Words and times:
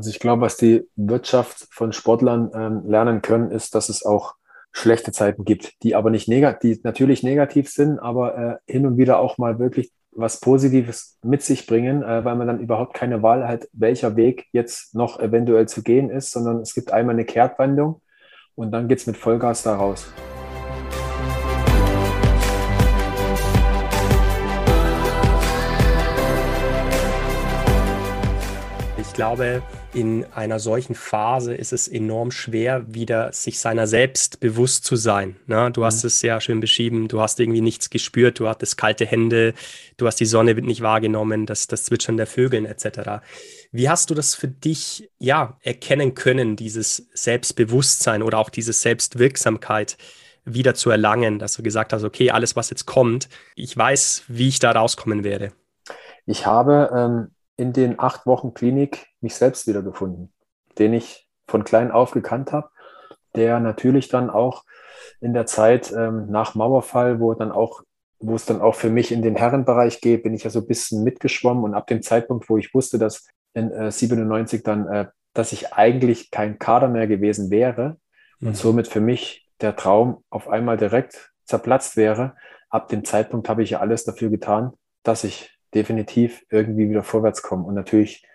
Also 0.00 0.08
ich 0.08 0.18
glaube, 0.18 0.40
was 0.40 0.56
die 0.56 0.88
Wirtschaft 0.96 1.68
von 1.70 1.92
Sportlern 1.92 2.50
ähm, 2.54 2.90
lernen 2.90 3.20
können, 3.20 3.50
ist, 3.50 3.74
dass 3.74 3.90
es 3.90 4.02
auch 4.02 4.34
schlechte 4.72 5.12
Zeiten 5.12 5.44
gibt, 5.44 5.74
die 5.82 5.94
aber 5.94 6.08
nicht 6.08 6.26
negativ, 6.26 6.78
die 6.78 6.84
natürlich 6.84 7.22
negativ 7.22 7.68
sind, 7.68 7.98
aber 7.98 8.38
äh, 8.66 8.72
hin 8.72 8.86
und 8.86 8.96
wieder 8.96 9.18
auch 9.18 9.36
mal 9.36 9.58
wirklich 9.58 9.92
was 10.10 10.40
Positives 10.40 11.18
mit 11.22 11.42
sich 11.42 11.66
bringen, 11.66 12.02
äh, 12.02 12.24
weil 12.24 12.34
man 12.36 12.46
dann 12.46 12.60
überhaupt 12.60 12.94
keine 12.94 13.22
Wahl 13.22 13.46
hat, 13.46 13.68
welcher 13.74 14.16
Weg 14.16 14.46
jetzt 14.52 14.94
noch 14.94 15.20
eventuell 15.20 15.68
zu 15.68 15.82
gehen 15.82 16.08
ist, 16.08 16.30
sondern 16.30 16.60
es 16.60 16.72
gibt 16.72 16.94
einmal 16.94 17.14
eine 17.14 17.26
Kehrtwendung 17.26 18.00
und 18.54 18.72
dann 18.72 18.88
geht 18.88 19.00
es 19.00 19.06
mit 19.06 19.18
Vollgas 19.18 19.64
da 19.64 19.76
raus. 19.76 20.10
Ich 28.96 29.12
glaube, 29.12 29.62
in 29.92 30.24
einer 30.34 30.60
solchen 30.60 30.94
Phase 30.94 31.54
ist 31.54 31.72
es 31.72 31.88
enorm 31.88 32.30
schwer, 32.30 32.84
wieder 32.86 33.32
sich 33.32 33.58
seiner 33.58 33.86
selbst 33.86 34.38
bewusst 34.38 34.84
zu 34.84 34.94
sein. 34.94 35.36
Ne? 35.46 35.70
Du 35.72 35.84
hast 35.84 36.04
mhm. 36.04 36.08
es 36.08 36.20
sehr 36.20 36.40
schön 36.40 36.60
beschrieben, 36.60 37.08
du 37.08 37.20
hast 37.20 37.40
irgendwie 37.40 37.60
nichts 37.60 37.90
gespürt, 37.90 38.38
du 38.38 38.48
hattest 38.48 38.76
kalte 38.76 39.04
Hände, 39.04 39.54
du 39.96 40.06
hast 40.06 40.20
die 40.20 40.26
Sonne 40.26 40.54
nicht 40.54 40.80
wahrgenommen, 40.80 41.46
das, 41.46 41.66
das 41.66 41.84
Zwitschern 41.84 42.16
der 42.16 42.26
Vögeln 42.26 42.66
etc. 42.66 43.22
Wie 43.72 43.88
hast 43.88 44.10
du 44.10 44.14
das 44.14 44.34
für 44.34 44.48
dich 44.48 45.10
ja 45.18 45.58
erkennen 45.62 46.14
können, 46.14 46.54
dieses 46.54 47.08
Selbstbewusstsein 47.12 48.22
oder 48.22 48.38
auch 48.38 48.50
diese 48.50 48.72
Selbstwirksamkeit? 48.72 49.96
wieder 50.46 50.74
zu 50.74 50.88
erlangen, 50.88 51.38
dass 51.38 51.52
du 51.52 51.62
gesagt 51.62 51.92
hast, 51.92 52.02
okay, 52.02 52.30
alles, 52.30 52.56
was 52.56 52.70
jetzt 52.70 52.86
kommt, 52.86 53.28
ich 53.54 53.76
weiß, 53.76 54.24
wie 54.26 54.48
ich 54.48 54.58
da 54.58 54.72
rauskommen 54.72 55.22
werde. 55.22 55.52
Ich 56.24 56.46
habe 56.46 56.90
ähm, 56.96 57.34
in 57.56 57.74
den 57.74 58.00
acht 58.00 58.24
Wochen 58.24 58.54
Klinik 58.54 59.09
mich 59.22 59.34
selbst 59.34 59.66
wiedergefunden, 59.66 60.32
den 60.78 60.92
ich 60.92 61.28
von 61.46 61.64
klein 61.64 61.90
auf 61.90 62.12
gekannt 62.12 62.52
habe, 62.52 62.70
der 63.34 63.60
natürlich 63.60 64.08
dann 64.08 64.30
auch 64.30 64.64
in 65.20 65.34
der 65.34 65.46
Zeit 65.46 65.92
ähm, 65.92 66.30
nach 66.30 66.54
Mauerfall, 66.54 67.20
wo 67.20 67.34
dann 67.34 67.52
auch 67.52 67.82
wo 68.20 68.34
es 68.34 68.44
dann 68.44 68.60
auch 68.60 68.74
für 68.74 68.90
mich 68.90 69.12
in 69.12 69.22
den 69.22 69.34
Herrenbereich 69.34 70.00
geht, 70.00 70.22
bin 70.22 70.34
ich 70.34 70.44
ja 70.44 70.50
so 70.50 70.60
ein 70.60 70.66
bisschen 70.66 71.02
mitgeschwommen 71.02 71.64
und 71.64 71.74
ab 71.74 71.86
dem 71.86 72.02
Zeitpunkt, 72.02 72.48
wo 72.50 72.58
ich 72.58 72.74
wusste, 72.74 72.98
dass 72.98 73.26
in 73.54 73.72
äh, 73.72 73.90
97 73.90 74.62
dann, 74.62 74.86
äh, 74.88 75.06
dass 75.32 75.52
ich 75.52 75.72
eigentlich 75.72 76.30
kein 76.30 76.58
Kader 76.58 76.88
mehr 76.88 77.06
gewesen 77.06 77.50
wäre 77.50 77.96
mhm. 78.38 78.48
und 78.48 78.56
somit 78.56 78.88
für 78.88 79.00
mich 79.00 79.48
der 79.60 79.74
Traum 79.74 80.22
auf 80.28 80.48
einmal 80.48 80.76
direkt 80.76 81.32
zerplatzt 81.44 81.96
wäre, 81.96 82.36
ab 82.68 82.88
dem 82.88 83.04
Zeitpunkt 83.04 83.48
habe 83.48 83.62
ich 83.62 83.70
ja 83.70 83.80
alles 83.80 84.04
dafür 84.04 84.28
getan, 84.28 84.74
dass 85.02 85.24
ich 85.24 85.58
definitiv 85.74 86.44
irgendwie 86.50 86.90
wieder 86.90 87.02
vorwärts 87.02 87.42
kommen. 87.42 87.64
Und 87.64 87.74
natürlich 87.74 88.26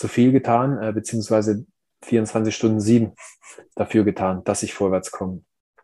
zu 0.00 0.08
viel 0.08 0.32
getan, 0.32 0.82
äh, 0.82 0.92
beziehungsweise 0.92 1.66
24 2.04 2.56
Stunden 2.56 2.80
sieben 2.80 3.12
dafür 3.74 4.02
getan, 4.02 4.42
dass 4.44 4.62
ich 4.62 4.72
vorwärts 4.72 5.10
komme. 5.10 5.42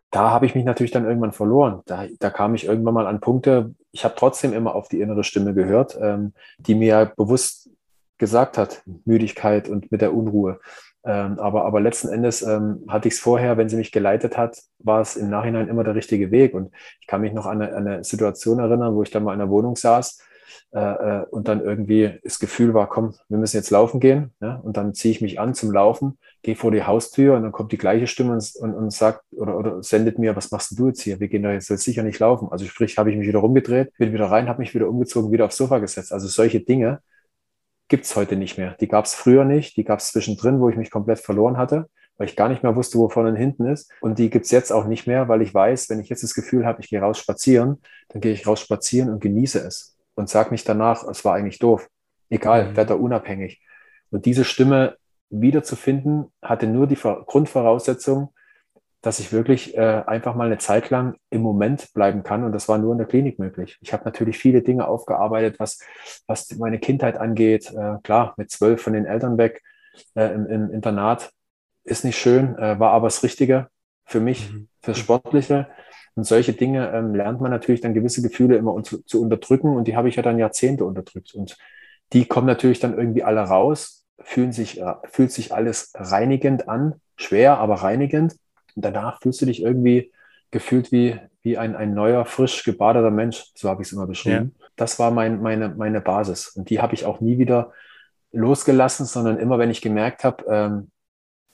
Da 0.09 0.31
habe 0.31 0.47
ich 0.47 0.55
mich 0.55 0.65
natürlich 0.65 0.91
dann 0.91 1.05
irgendwann 1.05 1.33
verloren. 1.33 1.81
Da, 1.85 2.07
da 2.19 2.31
kam 2.31 2.55
ich 2.55 2.65
irgendwann 2.65 2.95
mal 2.95 3.05
an 3.05 3.19
Punkte. 3.19 3.75
Ich 3.91 4.03
habe 4.03 4.15
trotzdem 4.17 4.53
immer 4.53 4.73
auf 4.73 4.87
die 4.87 5.01
innere 5.01 5.23
Stimme 5.23 5.53
gehört, 5.53 5.95
ähm, 6.01 6.33
die 6.57 6.73
mir 6.73 7.13
bewusst 7.15 7.69
gesagt 8.17 8.57
hat, 8.57 8.81
Müdigkeit 9.05 9.69
und 9.69 9.91
mit 9.91 10.01
der 10.01 10.15
Unruhe. 10.15 10.59
Ähm, 11.05 11.37
aber, 11.37 11.65
aber 11.65 11.79
letzten 11.79 12.07
Endes 12.07 12.41
ähm, 12.41 12.85
hatte 12.87 13.09
ich 13.09 13.13
es 13.13 13.19
vorher, 13.19 13.57
wenn 13.57 13.69
sie 13.69 13.75
mich 13.75 13.91
geleitet 13.91 14.35
hat, 14.35 14.57
war 14.79 15.01
es 15.01 15.15
im 15.15 15.29
Nachhinein 15.29 15.67
immer 15.67 15.83
der 15.83 15.93
richtige 15.93 16.31
Weg. 16.31 16.55
Und 16.55 16.73
ich 17.01 17.05
kann 17.05 17.21
mich 17.21 17.33
noch 17.33 17.45
an 17.45 17.61
eine, 17.61 17.75
an 17.75 17.87
eine 17.87 18.03
Situation 18.03 18.57
erinnern, 18.57 18.95
wo 18.95 19.03
ich 19.03 19.11
dann 19.11 19.23
mal 19.23 19.33
in 19.33 19.39
der 19.39 19.49
Wohnung 19.49 19.75
saß 19.75 20.23
äh, 20.71 20.79
äh, 20.79 21.25
und 21.29 21.47
dann 21.47 21.61
irgendwie 21.61 22.19
das 22.23 22.39
Gefühl 22.39 22.73
war, 22.73 22.87
komm, 22.87 23.13
wir 23.29 23.37
müssen 23.37 23.57
jetzt 23.57 23.69
laufen 23.69 23.99
gehen. 23.99 24.31
Ne? 24.39 24.59
Und 24.63 24.77
dann 24.77 24.93
ziehe 24.93 25.11
ich 25.11 25.21
mich 25.21 25.39
an 25.39 25.53
zum 25.53 25.71
Laufen, 25.71 26.17
gehe 26.43 26.55
vor 26.55 26.71
die 26.71 26.83
Haustür 26.83 27.35
und 27.35 27.43
dann 27.43 27.51
kommt 27.51 27.71
die 27.71 27.77
gleiche 27.77 28.07
Stimme 28.07 28.33
und, 28.33 28.55
und, 28.59 28.73
und 28.73 28.91
sagt 28.91 29.21
oder, 29.31 29.57
oder 29.57 29.83
sendet 29.83 30.19
mir, 30.19 30.35
was 30.35 30.51
machst 30.51 30.77
du 30.77 30.87
jetzt 30.87 31.01
hier? 31.01 31.19
Wir 31.19 31.27
gehen 31.27 31.43
da 31.43 31.51
jetzt 31.51 31.67
sicher 31.67 32.03
nicht 32.03 32.19
laufen. 32.19 32.49
Also 32.51 32.65
sprich, 32.65 32.97
habe 32.97 33.11
ich 33.11 33.17
mich 33.17 33.27
wieder 33.27 33.39
rumgedreht, 33.39 33.91
bin 33.97 34.13
wieder 34.13 34.25
rein, 34.25 34.49
habe 34.49 34.59
mich 34.59 34.73
wieder 34.73 34.89
umgezogen, 34.89 35.31
wieder 35.31 35.45
aufs 35.45 35.57
Sofa 35.57 35.79
gesetzt. 35.79 36.11
Also 36.11 36.27
solche 36.27 36.59
Dinge 36.59 37.01
gibt 37.87 38.05
es 38.05 38.15
heute 38.15 38.35
nicht 38.35 38.57
mehr. 38.57 38.75
Die 38.79 38.87
gab 38.87 39.05
es 39.05 39.13
früher 39.13 39.45
nicht, 39.45 39.77
die 39.77 39.83
gab 39.83 39.99
es 39.99 40.11
zwischendrin, 40.11 40.59
wo 40.59 40.69
ich 40.69 40.75
mich 40.75 40.91
komplett 40.91 41.19
verloren 41.19 41.57
hatte 41.57 41.87
weil 42.17 42.27
ich 42.27 42.35
gar 42.35 42.49
nicht 42.49 42.63
mehr 42.63 42.75
wusste, 42.75 42.97
wo 42.97 43.09
vorne 43.09 43.29
und 43.29 43.35
hinten 43.35 43.67
ist. 43.67 43.91
Und 44.01 44.19
die 44.19 44.29
gibt's 44.29 44.51
jetzt 44.51 44.71
auch 44.71 44.85
nicht 44.85 45.07
mehr, 45.07 45.27
weil 45.27 45.41
ich 45.41 45.53
weiß, 45.53 45.89
wenn 45.89 45.99
ich 45.99 46.09
jetzt 46.09 46.23
das 46.23 46.33
Gefühl 46.33 46.65
habe, 46.65 46.81
ich 46.81 46.89
gehe 46.89 46.99
raus 46.99 47.19
spazieren, 47.19 47.81
dann 48.09 48.21
gehe 48.21 48.33
ich 48.33 48.47
raus 48.47 48.59
spazieren 48.59 49.09
und 49.09 49.21
genieße 49.21 49.59
es 49.59 49.96
und 50.17 50.29
sag 50.29 50.51
nicht 50.51 50.67
danach, 50.67 51.03
es 51.07 51.23
war 51.23 51.35
eigentlich 51.35 51.59
doof. 51.59 51.87
Egal, 52.29 52.71
mhm. 52.71 52.77
wetterunabhängig. 52.77 53.61
Und 54.09 54.25
diese 54.25 54.43
Stimme 54.43 54.97
wiederzufinden, 55.29 56.31
hatte 56.41 56.67
nur 56.67 56.87
die 56.87 56.95
Grundvoraussetzung, 56.95 58.33
dass 59.01 59.19
ich 59.19 59.31
wirklich 59.31 59.77
äh, 59.77 60.03
einfach 60.05 60.35
mal 60.35 60.47
eine 60.47 60.57
Zeit 60.57 60.89
lang 60.89 61.15
im 61.29 61.41
Moment 61.41 61.93
bleiben 61.93 62.23
kann. 62.23 62.43
Und 62.43 62.51
das 62.51 62.67
war 62.67 62.77
nur 62.77 62.93
in 62.93 62.97
der 62.97 63.07
Klinik 63.07 63.39
möglich. 63.39 63.77
Ich 63.81 63.93
habe 63.93 64.03
natürlich 64.05 64.37
viele 64.37 64.61
Dinge 64.61 64.87
aufgearbeitet, 64.87 65.59
was, 65.59 65.79
was 66.25 66.51
meine 66.57 66.79
Kindheit 66.79 67.17
angeht. 67.17 67.71
Äh, 67.71 67.97
klar, 68.03 68.33
mit 68.37 68.49
zwölf 68.49 68.81
von 68.81 68.93
den 68.93 69.05
Eltern 69.05 69.37
weg 69.37 69.61
äh, 70.15 70.33
im, 70.33 70.47
im, 70.47 70.71
Internat 70.71 71.31
ist 71.83 72.03
nicht 72.03 72.17
schön, 72.17 72.57
äh, 72.57 72.79
war 72.79 72.91
aber 72.91 73.07
das 73.07 73.23
Richtige 73.23 73.67
für 74.05 74.19
mich, 74.19 74.51
mhm. 74.51 74.67
fürs 74.81 74.97
Sportliche. 74.97 75.67
Und 76.17 76.23
solche 76.23 76.53
Dinge 76.53 76.91
ähm, 76.93 77.13
lernt 77.13 77.41
man 77.41 77.51
natürlich 77.51 77.79
dann 77.79 77.93
gewisse 77.93 78.23
Gefühle 78.23 78.57
immer 78.57 78.81
zu, 78.81 79.03
zu 79.03 79.21
unterdrücken 79.21 79.75
und 79.75 79.87
die 79.87 79.95
habe 79.95 80.09
ich 80.09 80.15
ja 80.15 80.23
dann 80.23 80.39
Jahrzehnte 80.39 80.83
unterdrückt. 80.83 81.35
Und 81.35 81.57
die 82.11 82.25
kommen 82.25 82.47
natürlich 82.47 82.79
dann 82.79 82.97
irgendwie 82.97 83.23
alle 83.23 83.41
raus, 83.41 84.03
fühlen 84.19 84.51
sich, 84.51 84.81
äh, 84.81 84.95
fühlt 85.05 85.31
sich 85.31 85.53
alles 85.53 85.91
reinigend 85.93 86.67
an, 86.67 86.95
schwer, 87.17 87.59
aber 87.59 87.75
reinigend. 87.75 88.35
Und 88.75 88.83
danach 88.83 89.21
fühlst 89.21 89.43
du 89.43 89.45
dich 89.45 89.61
irgendwie 89.61 90.11
gefühlt 90.49 90.91
wie, 90.91 91.19
wie 91.43 91.59
ein, 91.59 91.75
ein 91.75 91.93
neuer, 91.93 92.25
frisch 92.25 92.63
gebadeter 92.63 93.11
Mensch. 93.11 93.51
So 93.53 93.69
habe 93.69 93.83
ich 93.83 93.89
es 93.89 93.93
immer 93.93 94.07
beschrieben. 94.07 94.55
Ja. 94.59 94.67
Das 94.75 94.97
war 94.97 95.11
mein, 95.11 95.39
meine, 95.39 95.69
meine 95.69 96.01
Basis. 96.01 96.47
Und 96.47 96.71
die 96.71 96.81
habe 96.81 96.95
ich 96.95 97.05
auch 97.05 97.19
nie 97.19 97.37
wieder 97.37 97.73
losgelassen, 98.31 99.05
sondern 99.05 99.37
immer, 99.37 99.59
wenn 99.59 99.69
ich 99.69 99.83
gemerkt 99.83 100.23
habe, 100.23 100.43
ähm, 100.49 100.91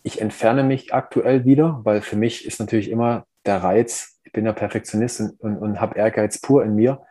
ich 0.03 0.21
entferne 0.21 0.63
mich 0.63 0.93
aktuell 0.93 1.43
wieder, 1.43 1.81
weil 1.83 2.01
für 2.01 2.15
mich 2.15 2.45
ist 2.45 2.61
natürlich 2.61 2.89
immer 2.89 3.25
der 3.45 3.63
Reiz, 3.63 4.19
bin 4.33 4.45
ja 4.45 4.53
Perfektionist 4.53 5.21
und, 5.21 5.39
und, 5.39 5.57
und 5.57 5.81
habe 5.81 5.97
Ehrgeiz 5.97 6.41
pur 6.41 6.63
in 6.63 6.75
mir. 6.75 7.01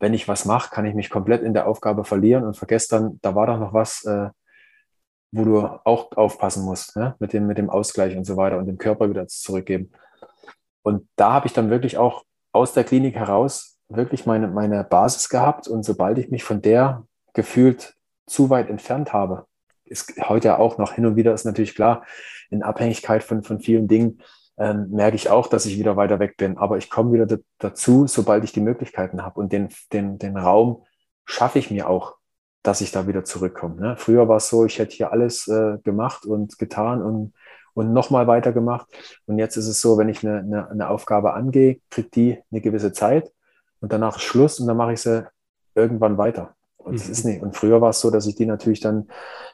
Wenn 0.00 0.12
ich 0.12 0.28
was 0.28 0.44
mache, 0.44 0.70
kann 0.70 0.84
ich 0.86 0.94
mich 0.94 1.08
komplett 1.08 1.42
in 1.42 1.54
der 1.54 1.66
Aufgabe 1.66 2.04
verlieren 2.04 2.44
und 2.44 2.56
vergesse 2.56 2.88
dann, 2.90 3.18
da 3.22 3.34
war 3.34 3.46
doch 3.46 3.58
noch 3.58 3.72
was, 3.72 4.04
äh, 4.04 4.28
wo 5.32 5.44
du 5.44 5.60
auch 5.84 6.12
aufpassen 6.12 6.64
musst, 6.64 6.96
ne? 6.96 7.14
mit, 7.18 7.32
dem, 7.32 7.46
mit 7.46 7.58
dem 7.58 7.70
Ausgleich 7.70 8.16
und 8.16 8.24
so 8.24 8.36
weiter 8.36 8.58
und 8.58 8.66
dem 8.66 8.78
Körper 8.78 9.08
wieder 9.08 9.26
zurückgeben. 9.26 9.92
Und 10.82 11.08
da 11.16 11.32
habe 11.32 11.46
ich 11.46 11.52
dann 11.52 11.70
wirklich 11.70 11.96
auch 11.96 12.24
aus 12.52 12.72
der 12.72 12.84
Klinik 12.84 13.14
heraus 13.14 13.78
wirklich 13.88 14.26
meine, 14.26 14.48
meine 14.48 14.84
Basis 14.84 15.28
gehabt. 15.28 15.68
Und 15.68 15.84
sobald 15.84 16.18
ich 16.18 16.30
mich 16.30 16.44
von 16.44 16.60
der 16.60 17.06
gefühlt 17.32 17.94
zu 18.26 18.50
weit 18.50 18.68
entfernt 18.68 19.12
habe, 19.12 19.46
ist 19.84 20.14
heute 20.28 20.58
auch 20.58 20.78
noch 20.78 20.92
hin 20.92 21.06
und 21.06 21.16
wieder 21.16 21.34
ist 21.34 21.44
natürlich 21.44 21.74
klar, 21.74 22.04
in 22.50 22.62
Abhängigkeit 22.62 23.22
von, 23.22 23.42
von 23.42 23.60
vielen 23.60 23.88
Dingen, 23.88 24.22
ähm, 24.56 24.90
merke 24.90 25.16
ich 25.16 25.30
auch, 25.30 25.48
dass 25.48 25.66
ich 25.66 25.78
wieder 25.78 25.96
weiter 25.96 26.18
weg 26.18 26.36
bin. 26.36 26.58
Aber 26.58 26.78
ich 26.78 26.90
komme 26.90 27.12
wieder 27.12 27.38
dazu, 27.58 28.06
sobald 28.06 28.44
ich 28.44 28.52
die 28.52 28.60
Möglichkeiten 28.60 29.22
habe. 29.22 29.40
Und 29.40 29.52
den, 29.52 29.68
den, 29.92 30.18
den 30.18 30.36
Raum 30.36 30.84
schaffe 31.24 31.58
ich 31.58 31.70
mir 31.70 31.88
auch, 31.88 32.16
dass 32.62 32.80
ich 32.80 32.92
da 32.92 33.06
wieder 33.06 33.24
zurückkomme. 33.24 33.80
Ne? 33.80 33.96
Früher 33.96 34.28
war 34.28 34.38
es 34.38 34.48
so, 34.48 34.64
ich 34.64 34.78
hätte 34.78 34.94
hier 34.94 35.12
alles 35.12 35.48
äh, 35.48 35.78
gemacht 35.82 36.24
und 36.24 36.58
getan 36.58 37.02
und, 37.02 37.34
und 37.74 37.92
nochmal 37.92 38.26
weitergemacht. 38.26 38.86
Und 39.26 39.38
jetzt 39.38 39.56
ist 39.56 39.66
es 39.66 39.80
so, 39.80 39.98
wenn 39.98 40.08
ich 40.08 40.26
eine, 40.26 40.38
eine, 40.38 40.70
eine 40.70 40.88
Aufgabe 40.88 41.34
angehe, 41.34 41.80
kriegt 41.90 42.14
die 42.16 42.38
eine 42.50 42.60
gewisse 42.60 42.92
Zeit 42.92 43.30
und 43.80 43.92
danach 43.92 44.18
Schluss 44.18 44.60
und 44.60 44.66
dann 44.66 44.76
mache 44.76 44.94
ich 44.94 45.00
sie 45.00 45.26
irgendwann 45.74 46.16
weiter. 46.16 46.54
Und, 46.78 46.92
mhm. 46.92 47.12
ist 47.12 47.24
nicht. 47.24 47.42
und 47.42 47.56
früher 47.56 47.80
war 47.80 47.90
es 47.90 48.00
so, 48.00 48.10
dass 48.10 48.26
ich 48.26 48.34
die 48.34 48.46
natürlich 48.46 48.80
dann 48.80 49.08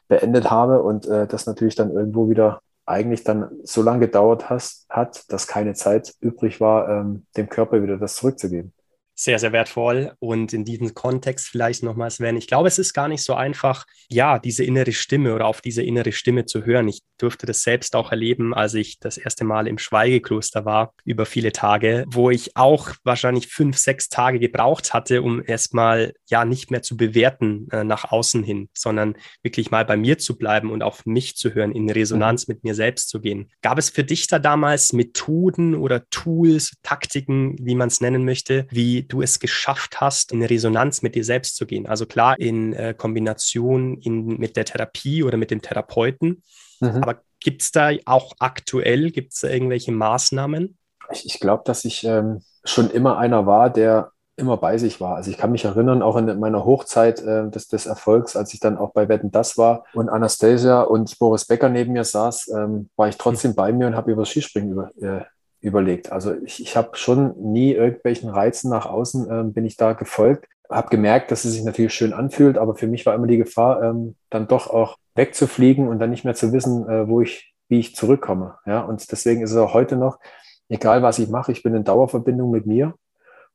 beendet 0.07 0.51
habe 0.51 0.83
und 0.83 1.07
äh, 1.07 1.27
das 1.27 1.45
natürlich 1.45 1.75
dann 1.75 1.91
irgendwo 1.91 2.29
wieder 2.29 2.61
eigentlich 2.85 3.23
dann 3.23 3.49
so 3.63 3.81
lange 3.81 4.01
gedauert 4.01 4.49
has, 4.49 4.85
hat, 4.89 5.31
dass 5.31 5.47
keine 5.47 5.73
Zeit 5.73 6.13
übrig 6.19 6.59
war, 6.59 6.89
ähm, 6.89 7.25
dem 7.37 7.49
Körper 7.49 7.83
wieder 7.83 7.97
das 7.97 8.15
zurückzugeben 8.15 8.73
sehr, 9.21 9.37
sehr 9.37 9.51
wertvoll. 9.51 10.13
Und 10.19 10.51
in 10.51 10.65
diesem 10.65 10.95
Kontext 10.95 11.47
vielleicht 11.47 11.83
nochmals, 11.83 12.15
Sven, 12.15 12.37
ich 12.37 12.47
glaube, 12.47 12.67
es 12.67 12.79
ist 12.79 12.93
gar 12.93 13.07
nicht 13.07 13.23
so 13.23 13.35
einfach, 13.35 13.85
ja, 14.09 14.39
diese 14.39 14.63
innere 14.63 14.93
Stimme 14.93 15.35
oder 15.35 15.45
auf 15.45 15.61
diese 15.61 15.83
innere 15.83 16.11
Stimme 16.11 16.45
zu 16.45 16.65
hören. 16.65 16.87
Ich 16.87 17.01
durfte 17.19 17.45
das 17.45 17.61
selbst 17.61 17.95
auch 17.95 18.11
erleben, 18.11 18.53
als 18.53 18.73
ich 18.73 18.99
das 18.99 19.17
erste 19.17 19.43
Mal 19.43 19.67
im 19.67 19.77
Schweigekloster 19.77 20.65
war, 20.65 20.93
über 21.05 21.27
viele 21.27 21.51
Tage, 21.51 22.05
wo 22.07 22.31
ich 22.31 22.57
auch 22.57 22.89
wahrscheinlich 23.03 23.47
fünf, 23.47 23.77
sechs 23.77 24.09
Tage 24.09 24.39
gebraucht 24.39 24.93
hatte, 24.93 25.21
um 25.21 25.43
erstmal, 25.45 26.13
ja, 26.27 26.43
nicht 26.43 26.71
mehr 26.71 26.81
zu 26.81 26.97
bewerten 26.97 27.67
äh, 27.71 27.83
nach 27.83 28.11
außen 28.11 28.43
hin, 28.43 28.69
sondern 28.73 29.15
wirklich 29.43 29.69
mal 29.69 29.85
bei 29.85 29.97
mir 29.97 30.17
zu 30.17 30.35
bleiben 30.35 30.71
und 30.71 30.81
auf 30.81 31.05
mich 31.05 31.35
zu 31.35 31.53
hören, 31.53 31.73
in 31.73 31.89
Resonanz 31.91 32.47
mhm. 32.47 32.55
mit 32.55 32.63
mir 32.63 32.73
selbst 32.73 33.09
zu 33.09 33.21
gehen. 33.21 33.51
Gab 33.61 33.77
es 33.77 33.91
für 33.91 34.03
dich 34.03 34.25
da 34.25 34.39
damals 34.39 34.93
Methoden 34.93 35.75
oder 35.75 36.09
Tools, 36.09 36.73
Taktiken, 36.81 37.55
wie 37.59 37.75
man 37.75 37.89
es 37.89 38.01
nennen 38.01 38.25
möchte, 38.25 38.65
wie 38.71 39.10
du 39.11 39.21
es 39.21 39.39
geschafft 39.39 40.01
hast, 40.01 40.31
in 40.31 40.43
Resonanz 40.43 41.01
mit 41.01 41.15
dir 41.15 41.23
selbst 41.23 41.55
zu 41.55 41.65
gehen. 41.65 41.87
Also 41.87 42.05
klar, 42.05 42.39
in 42.39 42.73
äh, 42.73 42.93
Kombination 42.97 43.97
in, 43.97 44.37
mit 44.37 44.57
der 44.57 44.65
Therapie 44.65 45.23
oder 45.23 45.37
mit 45.37 45.51
dem 45.51 45.61
Therapeuten. 45.61 46.43
Mhm. 46.79 47.03
Aber 47.03 47.21
gibt 47.39 47.61
es 47.61 47.71
da 47.71 47.91
auch 48.05 48.33
aktuell, 48.39 49.11
gibt 49.11 49.33
es 49.33 49.41
da 49.41 49.49
irgendwelche 49.49 49.91
Maßnahmen? 49.91 50.77
Ich, 51.11 51.25
ich 51.25 51.39
glaube, 51.39 51.63
dass 51.65 51.85
ich 51.85 52.03
ähm, 52.03 52.41
schon 52.63 52.89
immer 52.89 53.17
einer 53.17 53.45
war, 53.45 53.69
der 53.69 54.11
immer 54.37 54.57
bei 54.57 54.77
sich 54.77 54.99
war. 55.01 55.15
Also 55.15 55.29
ich 55.29 55.37
kann 55.37 55.51
mich 55.51 55.65
erinnern, 55.65 56.01
auch 56.01 56.15
in 56.17 56.39
meiner 56.39 56.65
Hochzeit 56.65 57.21
äh, 57.21 57.49
des, 57.49 57.67
des 57.67 57.85
Erfolgs, 57.85 58.35
als 58.35 58.53
ich 58.53 58.59
dann 58.59 58.77
auch 58.77 58.91
bei 58.91 59.07
Wetten 59.07 59.31
das 59.31 59.57
war 59.57 59.83
und 59.93 60.09
Anastasia 60.09 60.81
und 60.81 61.17
Boris 61.19 61.45
Becker 61.45 61.69
neben 61.69 61.93
mir 61.93 62.03
saß, 62.03 62.49
ähm, 62.55 62.89
war 62.95 63.07
ich 63.07 63.17
trotzdem 63.17 63.51
mhm. 63.51 63.55
bei 63.55 63.73
mir 63.73 63.87
und 63.87 63.95
habe 63.95 64.11
über 64.11 64.25
Skispringen 64.25 64.71
über, 64.71 64.89
äh, 65.01 65.21
überlegt. 65.61 66.11
Also 66.11 66.33
ich, 66.43 66.61
ich 66.61 66.75
habe 66.75 66.97
schon 66.97 67.35
nie 67.37 67.73
irgendwelchen 67.73 68.29
Reizen 68.29 68.69
nach 68.69 68.85
außen, 68.85 69.29
äh, 69.29 69.43
bin 69.45 69.65
ich 69.65 69.77
da 69.77 69.93
gefolgt. 69.93 70.47
Habe 70.69 70.89
gemerkt, 70.89 71.31
dass 71.31 71.45
es 71.45 71.53
sich 71.53 71.63
natürlich 71.63 71.93
schön 71.93 72.13
anfühlt, 72.13 72.57
aber 72.57 72.75
für 72.75 72.87
mich 72.87 73.05
war 73.05 73.13
immer 73.13 73.27
die 73.27 73.37
Gefahr, 73.37 73.83
ähm, 73.83 74.15
dann 74.29 74.47
doch 74.47 74.69
auch 74.69 74.97
wegzufliegen 75.15 75.87
und 75.87 75.99
dann 75.99 76.09
nicht 76.09 76.25
mehr 76.25 76.33
zu 76.33 76.51
wissen, 76.53 76.87
äh, 76.89 77.07
wo 77.07 77.21
ich, 77.21 77.53
wie 77.67 77.79
ich 77.79 77.95
zurückkomme. 77.95 78.55
Ja, 78.65 78.81
und 78.81 79.11
deswegen 79.11 79.41
ist 79.41 79.51
es 79.51 79.57
auch 79.57 79.73
heute 79.73 79.97
noch, 79.97 80.19
egal 80.69 81.03
was 81.03 81.19
ich 81.19 81.29
mache, 81.29 81.51
ich 81.51 81.63
bin 81.63 81.75
in 81.75 81.83
Dauerverbindung 81.83 82.49
mit 82.49 82.65
mir 82.65 82.95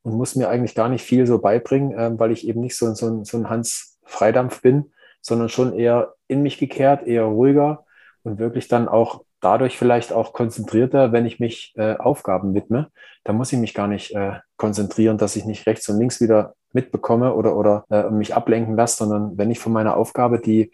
und 0.03 0.15
muss 0.15 0.37
mir 0.37 0.49
eigentlich 0.49 0.75
gar 0.75 0.89
nicht 0.89 1.05
viel 1.05 1.27
so 1.27 1.39
beibringen, 1.39 1.93
äh, 1.93 2.19
weil 2.19 2.31
ich 2.31 2.47
eben 2.47 2.61
nicht 2.61 2.77
so, 2.77 2.95
so, 2.95 3.25
so 3.25 3.37
ein 3.39 3.51
Hans 3.51 3.99
Freidampf 4.05 4.63
bin, 4.63 4.93
sondern 5.21 5.49
schon 5.49 5.75
eher 5.75 6.15
in 6.29 6.43
mich 6.43 6.59
gekehrt, 6.59 7.07
eher 7.07 7.25
ruhiger 7.25 7.85
und 8.23 8.39
wirklich 8.39 8.69
dann 8.69 8.89
auch 8.89 9.25
dadurch 9.47 9.79
vielleicht 9.79 10.13
auch 10.13 10.33
konzentrierter, 10.33 11.13
wenn 11.13 11.25
ich 11.25 11.39
mich 11.39 11.73
äh, 11.77 11.95
Aufgaben 11.99 12.53
widme. 12.53 12.91
Da 13.23 13.33
muss 13.33 13.53
ich 13.53 13.61
mich 13.61 13.75
gar 13.75 13.87
nicht 13.87 14.13
äh, 14.13 14.41
konzentrieren, 14.57 15.19
dass 15.19 15.37
ich 15.37 15.45
nicht 15.45 15.69
rechts 15.69 15.89
und 15.89 16.01
links 16.01 16.21
wieder 16.21 16.55
mitbekomme 16.73 17.33
oder, 17.33 17.57
oder 17.57 17.85
äh, 17.89 18.11
mich 18.11 18.35
ablenken 18.35 18.75
lasse, 18.75 18.97
sondern 18.97 19.39
wenn 19.39 19.53
ich 19.53 19.61
von 19.61 19.73
meiner 19.73 19.97
Aufgabe, 19.97 20.41
die, 20.41 20.73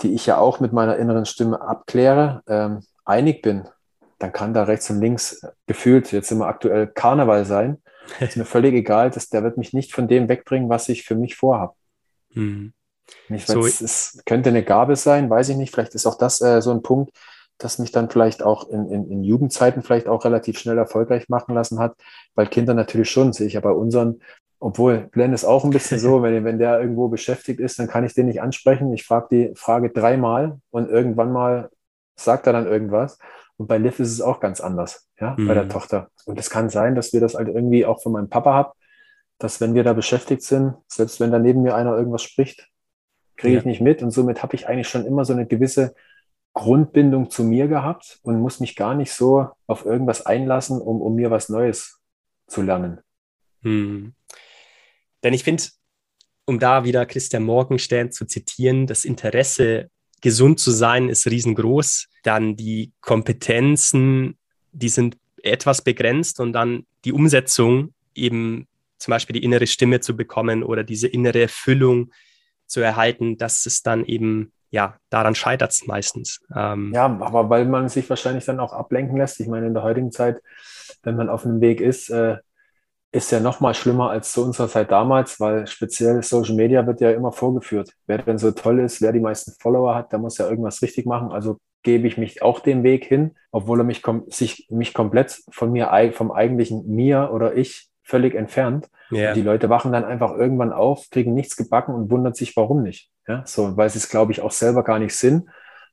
die 0.00 0.14
ich 0.14 0.24
ja 0.24 0.38
auch 0.38 0.60
mit 0.60 0.72
meiner 0.72 0.96
inneren 0.96 1.26
Stimme 1.26 1.60
abkläre, 1.60 2.42
ähm, 2.48 2.80
einig 3.04 3.42
bin, 3.42 3.68
dann 4.18 4.32
kann 4.32 4.54
da 4.54 4.62
rechts 4.62 4.88
und 4.88 5.02
links 5.02 5.46
gefühlt, 5.66 6.10
jetzt 6.10 6.32
immer 6.32 6.46
aktuell 6.46 6.86
Karneval 6.86 7.44
sein, 7.44 7.82
ist 8.20 8.38
mir 8.38 8.46
völlig 8.46 8.72
egal, 8.72 9.10
dass 9.10 9.28
der 9.28 9.42
wird 9.42 9.58
mich 9.58 9.74
nicht 9.74 9.92
von 9.92 10.08
dem 10.08 10.30
wegbringen, 10.30 10.70
was 10.70 10.88
ich 10.88 11.04
für 11.04 11.16
mich 11.16 11.36
vorhabe. 11.36 11.74
Hm. 12.32 12.72
Nicht, 13.28 13.46
so, 13.46 13.60
es, 13.60 13.82
es, 13.82 14.22
könnte 14.24 14.48
eine 14.48 14.64
Gabe 14.64 14.96
sein, 14.96 15.28
weiß 15.28 15.50
ich 15.50 15.56
nicht. 15.56 15.72
Vielleicht 15.72 15.94
ist 15.94 16.06
auch 16.06 16.16
das 16.16 16.40
äh, 16.40 16.62
so 16.62 16.72
ein 16.72 16.82
Punkt, 16.82 17.12
das 17.58 17.78
mich 17.78 17.92
dann 17.92 18.10
vielleicht 18.10 18.42
auch 18.42 18.68
in, 18.68 18.88
in, 18.90 19.10
in 19.10 19.24
Jugendzeiten 19.24 19.82
vielleicht 19.82 20.08
auch 20.08 20.24
relativ 20.24 20.58
schnell 20.58 20.78
erfolgreich 20.78 21.28
machen 21.28 21.54
lassen 21.54 21.78
hat, 21.78 21.94
weil 22.34 22.46
Kinder 22.46 22.74
natürlich 22.74 23.10
schon, 23.10 23.32
sehe 23.32 23.46
ich 23.46 23.54
ja 23.54 23.60
bei 23.60 23.70
unseren, 23.70 24.20
obwohl 24.58 25.08
Glenn 25.12 25.32
ist 25.32 25.44
auch 25.44 25.64
ein 25.64 25.70
bisschen 25.70 25.98
so, 25.98 26.22
wenn, 26.22 26.44
wenn 26.44 26.58
der 26.58 26.80
irgendwo 26.80 27.08
beschäftigt 27.08 27.60
ist, 27.60 27.78
dann 27.78 27.88
kann 27.88 28.04
ich 28.04 28.14
den 28.14 28.26
nicht 28.26 28.42
ansprechen. 28.42 28.92
Ich 28.92 29.04
frage 29.04 29.28
die 29.30 29.52
Frage 29.54 29.90
dreimal 29.90 30.58
und 30.70 30.88
irgendwann 30.88 31.32
mal 31.32 31.70
sagt 32.16 32.46
er 32.46 32.52
dann 32.52 32.66
irgendwas. 32.66 33.18
Und 33.58 33.68
bei 33.68 33.78
Liv 33.78 34.00
ist 34.00 34.12
es 34.12 34.20
auch 34.20 34.40
ganz 34.40 34.60
anders, 34.60 35.08
ja, 35.18 35.34
mhm. 35.36 35.48
bei 35.48 35.54
der 35.54 35.64
mhm. 35.64 35.70
Tochter. 35.70 36.08
Und 36.26 36.38
es 36.38 36.50
kann 36.50 36.68
sein, 36.68 36.94
dass 36.94 37.12
wir 37.12 37.20
das 37.20 37.34
halt 37.34 37.48
irgendwie 37.48 37.86
auch 37.86 38.02
von 38.02 38.12
meinem 38.12 38.28
Papa 38.28 38.52
haben, 38.52 38.72
dass 39.38 39.60
wenn 39.60 39.74
wir 39.74 39.84
da 39.84 39.92
beschäftigt 39.92 40.42
sind, 40.42 40.74
selbst 40.88 41.20
wenn 41.20 41.30
da 41.30 41.38
neben 41.38 41.62
mir 41.62 41.74
einer 41.74 41.96
irgendwas 41.96 42.22
spricht, 42.22 42.68
kriege 43.36 43.54
ja. 43.54 43.60
ich 43.60 43.66
nicht 43.66 43.80
mit. 43.80 44.02
Und 44.02 44.10
somit 44.10 44.42
habe 44.42 44.54
ich 44.56 44.68
eigentlich 44.68 44.88
schon 44.88 45.06
immer 45.06 45.24
so 45.24 45.32
eine 45.32 45.46
gewisse 45.46 45.94
Grundbindung 46.56 47.30
zu 47.30 47.44
mir 47.44 47.68
gehabt 47.68 48.18
und 48.22 48.40
muss 48.40 48.60
mich 48.60 48.76
gar 48.76 48.94
nicht 48.94 49.12
so 49.12 49.50
auf 49.66 49.84
irgendwas 49.84 50.24
einlassen, 50.24 50.80
um, 50.80 51.02
um 51.02 51.14
mir 51.14 51.30
was 51.30 51.50
Neues 51.50 52.00
zu 52.46 52.62
lernen. 52.62 53.00
Hm. 53.60 54.14
Denn 55.22 55.34
ich 55.34 55.44
finde, 55.44 55.64
um 56.46 56.58
da 56.58 56.84
wieder 56.84 57.04
Christian 57.04 57.42
Morgenstern 57.42 58.10
zu 58.10 58.24
zitieren, 58.24 58.86
das 58.86 59.04
Interesse 59.04 59.90
gesund 60.22 60.58
zu 60.58 60.70
sein 60.70 61.10
ist 61.10 61.26
riesengroß. 61.26 62.08
Dann 62.22 62.56
die 62.56 62.92
Kompetenzen, 63.02 64.38
die 64.72 64.88
sind 64.88 65.18
etwas 65.42 65.82
begrenzt 65.82 66.40
und 66.40 66.54
dann 66.54 66.86
die 67.04 67.12
Umsetzung, 67.12 67.92
eben 68.14 68.66
zum 68.96 69.10
Beispiel 69.10 69.34
die 69.34 69.44
innere 69.44 69.66
Stimme 69.66 70.00
zu 70.00 70.16
bekommen 70.16 70.62
oder 70.62 70.84
diese 70.84 71.06
innere 71.06 71.42
Erfüllung 71.42 72.12
zu 72.66 72.80
erhalten, 72.80 73.36
das 73.36 73.66
ist 73.66 73.86
dann 73.86 74.06
eben, 74.06 74.52
ja, 74.76 74.96
daran 75.08 75.34
scheitert 75.34 75.72
es 75.72 75.86
meistens. 75.86 76.42
Ähm, 76.54 76.92
ja, 76.94 77.06
aber 77.06 77.48
weil 77.48 77.64
man 77.64 77.88
sich 77.88 78.10
wahrscheinlich 78.10 78.44
dann 78.44 78.60
auch 78.60 78.74
ablenken 78.74 79.16
lässt. 79.16 79.40
Ich 79.40 79.48
meine, 79.48 79.66
in 79.66 79.72
der 79.72 79.82
heutigen 79.82 80.12
Zeit, 80.12 80.42
wenn 81.02 81.16
man 81.16 81.30
auf 81.30 81.46
einem 81.46 81.62
Weg 81.62 81.80
ist, 81.80 82.10
äh, 82.10 82.36
ist 83.10 83.32
ja 83.32 83.40
noch 83.40 83.60
mal 83.60 83.72
schlimmer 83.72 84.10
als 84.10 84.32
zu 84.32 84.44
unserer 84.44 84.68
Zeit 84.68 84.90
damals, 84.92 85.40
weil 85.40 85.66
speziell 85.66 86.22
Social 86.22 86.54
Media 86.54 86.86
wird 86.86 87.00
ja 87.00 87.10
immer 87.10 87.32
vorgeführt. 87.32 87.94
Wer 88.06 88.18
denn 88.18 88.36
so 88.36 88.50
toll 88.50 88.80
ist, 88.80 89.00
wer 89.00 89.12
die 89.12 89.20
meisten 89.20 89.52
Follower 89.58 89.94
hat, 89.94 90.12
der 90.12 90.18
muss 90.18 90.36
ja 90.36 90.46
irgendwas 90.46 90.82
richtig 90.82 91.06
machen. 91.06 91.32
Also 91.32 91.56
gebe 91.82 92.06
ich 92.06 92.18
mich 92.18 92.42
auch 92.42 92.60
den 92.60 92.82
Weg 92.82 93.06
hin, 93.06 93.34
obwohl 93.52 93.80
er 93.80 93.84
mich, 93.84 94.02
sich, 94.26 94.66
mich 94.68 94.92
komplett 94.92 95.40
von 95.50 95.72
mir, 95.72 95.88
vom 96.12 96.30
eigentlichen 96.30 96.86
mir 96.86 97.30
oder 97.32 97.56
ich 97.56 97.88
völlig 98.02 98.34
entfernt. 98.34 98.90
Yeah. 99.10 99.32
die 99.32 99.42
Leute 99.42 99.70
wachen 99.70 99.92
dann 99.92 100.04
einfach 100.04 100.36
irgendwann 100.36 100.72
auf, 100.72 101.08
kriegen 101.10 101.32
nichts 101.32 101.56
gebacken 101.56 101.94
und 101.94 102.10
wundern 102.10 102.34
sich, 102.34 102.56
warum 102.56 102.82
nicht. 102.82 103.08
Ja, 103.28 103.42
so, 103.44 103.76
weil 103.76 103.90
sie 103.90 103.98
es, 103.98 104.08
glaube 104.08 104.32
ich, 104.32 104.40
auch 104.40 104.52
selber 104.52 104.84
gar 104.84 104.98
nicht 104.98 105.16
sind, 105.16 105.48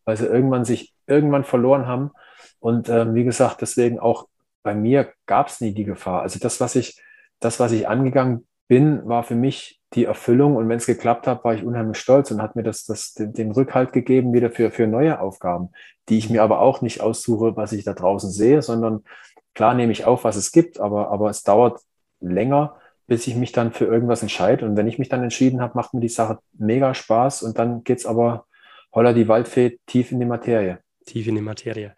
weil 0.05 0.17
sie 0.17 0.25
irgendwann 0.25 0.65
sich 0.65 0.93
irgendwann 1.07 1.43
verloren 1.43 1.87
haben. 1.87 2.11
Und 2.59 2.89
ähm, 2.89 3.15
wie 3.15 3.23
gesagt, 3.23 3.61
deswegen 3.61 3.99
auch 3.99 4.27
bei 4.61 4.75
mir 4.75 5.11
gab 5.25 5.47
es 5.47 5.59
nie 5.59 5.73
die 5.73 5.83
Gefahr. 5.83 6.21
Also 6.21 6.39
das, 6.39 6.59
was 6.61 6.75
ich 6.75 7.01
das, 7.39 7.59
was 7.59 7.71
ich 7.71 7.87
angegangen 7.87 8.47
bin, 8.67 9.07
war 9.07 9.23
für 9.23 9.35
mich 9.35 9.81
die 9.93 10.05
Erfüllung. 10.05 10.55
Und 10.55 10.69
wenn 10.69 10.77
es 10.77 10.85
geklappt 10.85 11.27
hat, 11.27 11.43
war 11.43 11.53
ich 11.53 11.63
unheimlich 11.63 11.97
stolz 11.97 12.31
und 12.31 12.41
hat 12.41 12.55
mir 12.55 12.63
das, 12.63 12.85
das, 12.85 13.13
den, 13.13 13.33
den 13.33 13.51
Rückhalt 13.51 13.93
gegeben 13.93 14.33
wieder 14.33 14.49
für, 14.49 14.71
für 14.71 14.87
neue 14.87 15.19
Aufgaben, 15.19 15.69
die 16.09 16.17
ich 16.17 16.29
mir 16.29 16.41
aber 16.41 16.59
auch 16.59 16.81
nicht 16.81 17.01
aussuche, 17.01 17.55
was 17.55 17.73
ich 17.73 17.83
da 17.83 17.93
draußen 17.93 18.31
sehe, 18.31 18.61
sondern 18.61 19.03
klar 19.53 19.73
nehme 19.73 19.91
ich 19.91 20.05
auf, 20.05 20.23
was 20.23 20.35
es 20.35 20.51
gibt, 20.51 20.79
aber, 20.79 21.09
aber 21.09 21.29
es 21.29 21.43
dauert 21.43 21.81
länger, 22.19 22.77
bis 23.07 23.27
ich 23.27 23.35
mich 23.35 23.51
dann 23.51 23.71
für 23.71 23.85
irgendwas 23.85 24.21
entscheide. 24.21 24.65
Und 24.65 24.77
wenn 24.77 24.87
ich 24.87 24.99
mich 24.99 25.09
dann 25.09 25.23
entschieden 25.23 25.61
habe, 25.61 25.75
macht 25.75 25.93
mir 25.93 25.99
die 25.99 26.09
Sache 26.09 26.39
mega 26.57 26.93
Spaß 26.93 27.43
und 27.43 27.57
dann 27.57 27.83
geht 27.83 27.99
es 27.99 28.05
aber 28.05 28.45
holler 28.93 29.13
die 29.13 29.27
Waldfee 29.27 29.79
tief 29.87 30.11
in 30.11 30.19
die 30.19 30.25
Materie. 30.25 30.79
Tief 31.05 31.27
in 31.27 31.35
die 31.35 31.41
Materie. 31.41 31.93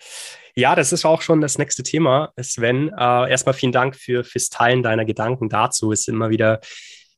Ja, 0.55 0.73
das 0.73 0.93
ist 0.93 1.05
auch 1.05 1.21
schon 1.21 1.41
das 1.41 1.57
nächste 1.57 1.83
Thema, 1.83 2.31
Sven. 2.41 2.89
Äh, 2.89 3.29
erstmal 3.29 3.53
vielen 3.53 3.73
Dank 3.73 3.95
für, 3.95 4.23
fürs 4.23 4.49
Teilen 4.49 4.83
deiner 4.83 5.05
Gedanken 5.05 5.49
dazu. 5.49 5.91
Ist 5.91 6.07
immer 6.07 6.29
wieder 6.29 6.61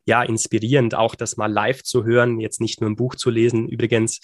ja, 0.06 0.24
inspirierend, 0.24 0.96
auch 0.96 1.16
das 1.16 1.38
mal 1.38 1.52
live 1.52 1.84
zu 1.84 2.04
hören, 2.04 2.40
jetzt 2.40 2.62
nicht 2.62 2.82
nur 2.82 2.90
ein 2.90 2.96
Buch 2.96 3.16
zu 3.16 3.30
lesen. 3.30 3.68
Übrigens, 3.68 4.22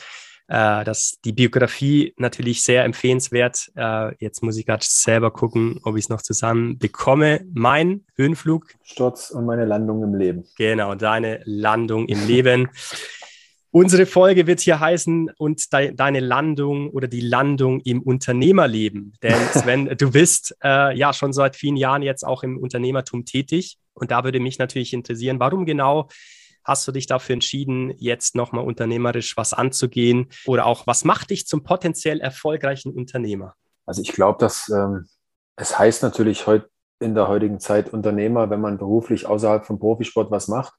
äh, 0.47 0.83
das, 0.83 1.19
die 1.23 1.31
Biografie 1.31 2.13
natürlich 2.17 2.63
sehr 2.63 2.83
empfehlenswert. 2.83 3.71
Äh, 3.75 4.15
jetzt 4.19 4.43
muss 4.43 4.57
ich 4.57 4.65
gerade 4.65 4.83
selber 4.85 5.31
gucken, 5.31 5.79
ob 5.83 5.95
ich 5.97 6.05
es 6.05 6.09
noch 6.09 6.21
zusammen 6.21 6.77
bekomme. 6.77 7.41
Mein 7.53 8.05
Höhenflug. 8.15 8.67
Sturz 8.83 9.31
und 9.31 9.45
meine 9.45 9.65
Landung 9.65 10.03
im 10.03 10.15
Leben. 10.15 10.45
Genau, 10.57 10.95
deine 10.95 11.41
Landung 11.45 12.07
im 12.07 12.27
Leben. 12.27 12.69
Unsere 13.75 14.05
Folge 14.05 14.45
wird 14.45 14.59
hier 14.59 14.79
heißen 14.79 15.31
und 15.35 15.73
de 15.73 15.95
deine 15.95 16.19
Landung 16.19 16.91
oder 16.91 17.07
die 17.07 17.21
Landung 17.21 17.79
im 17.79 18.03
Unternehmerleben. 18.03 19.13
Denn 19.23 19.33
Sven, 19.51 19.95
du 19.97 20.11
bist 20.11 20.55
äh, 20.63 20.95
ja 20.95 21.11
schon 21.11 21.33
seit 21.33 21.55
vielen 21.55 21.75
Jahren 21.75 22.03
jetzt 22.03 22.23
auch 22.23 22.43
im 22.43 22.59
Unternehmertum 22.59 23.25
tätig. 23.25 23.79
Und 23.95 24.11
da 24.11 24.23
würde 24.23 24.39
mich 24.39 24.59
natürlich 24.59 24.93
interessieren, 24.93 25.39
warum 25.39 25.65
genau 25.65 26.07
hast 26.63 26.87
du 26.87 26.91
dich 26.91 27.07
dafür 27.07 27.33
entschieden, 27.33 27.93
jetzt 27.97 28.35
nochmal 28.35 28.65
unternehmerisch 28.65 29.37
was 29.37 29.53
anzugehen? 29.53 30.29
Oder 30.45 30.65
auch, 30.65 30.87
was 30.87 31.05
macht 31.05 31.29
dich 31.29 31.47
zum 31.47 31.63
potenziell 31.63 32.19
erfolgreichen 32.19 32.93
Unternehmer? 32.93 33.55
Also 33.85 34.01
ich 34.01 34.11
glaube, 34.11 34.39
dass 34.39 34.69
ähm, 34.69 35.07
es 35.55 35.77
heißt 35.77 36.03
natürlich 36.03 36.47
heute 36.47 36.69
in 36.99 37.15
der 37.15 37.27
heutigen 37.27 37.59
Zeit 37.59 37.91
Unternehmer, 37.91 38.49
wenn 38.49 38.61
man 38.61 38.77
beruflich 38.77 39.25
außerhalb 39.25 39.65
vom 39.65 39.79
Profisport 39.79 40.31
was 40.31 40.47
macht 40.47 40.73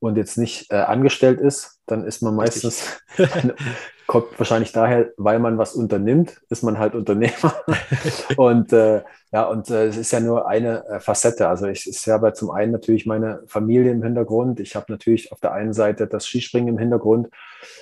und 0.00 0.16
jetzt 0.16 0.38
nicht 0.38 0.70
äh, 0.70 0.76
angestellt 0.76 1.40
ist, 1.40 1.80
dann 1.86 2.04
ist 2.04 2.22
man 2.22 2.34
meistens, 2.34 3.00
kommt 4.06 4.38
wahrscheinlich 4.38 4.72
daher, 4.72 5.12
weil 5.16 5.38
man 5.38 5.58
was 5.58 5.74
unternimmt, 5.74 6.40
ist 6.48 6.62
man 6.62 6.78
halt 6.78 6.94
Unternehmer. 6.94 7.54
und 8.36 8.72
äh, 8.72 9.02
ja, 9.32 9.44
und 9.44 9.70
äh, 9.70 9.86
es 9.86 9.96
ist 9.96 10.12
ja 10.12 10.20
nur 10.20 10.48
eine 10.48 10.86
äh, 10.86 11.00
Facette. 11.00 11.48
Also 11.48 11.66
ich, 11.66 11.88
ich 11.88 12.08
habe 12.08 12.32
zum 12.32 12.50
einen 12.50 12.72
natürlich 12.72 13.06
meine 13.06 13.42
Familie 13.46 13.90
im 13.90 14.02
Hintergrund. 14.02 14.60
Ich 14.60 14.76
habe 14.76 14.86
natürlich 14.88 15.32
auf 15.32 15.40
der 15.40 15.52
einen 15.52 15.72
Seite 15.72 16.06
das 16.06 16.26
Skispringen 16.26 16.68
im 16.68 16.78
Hintergrund 16.78 17.28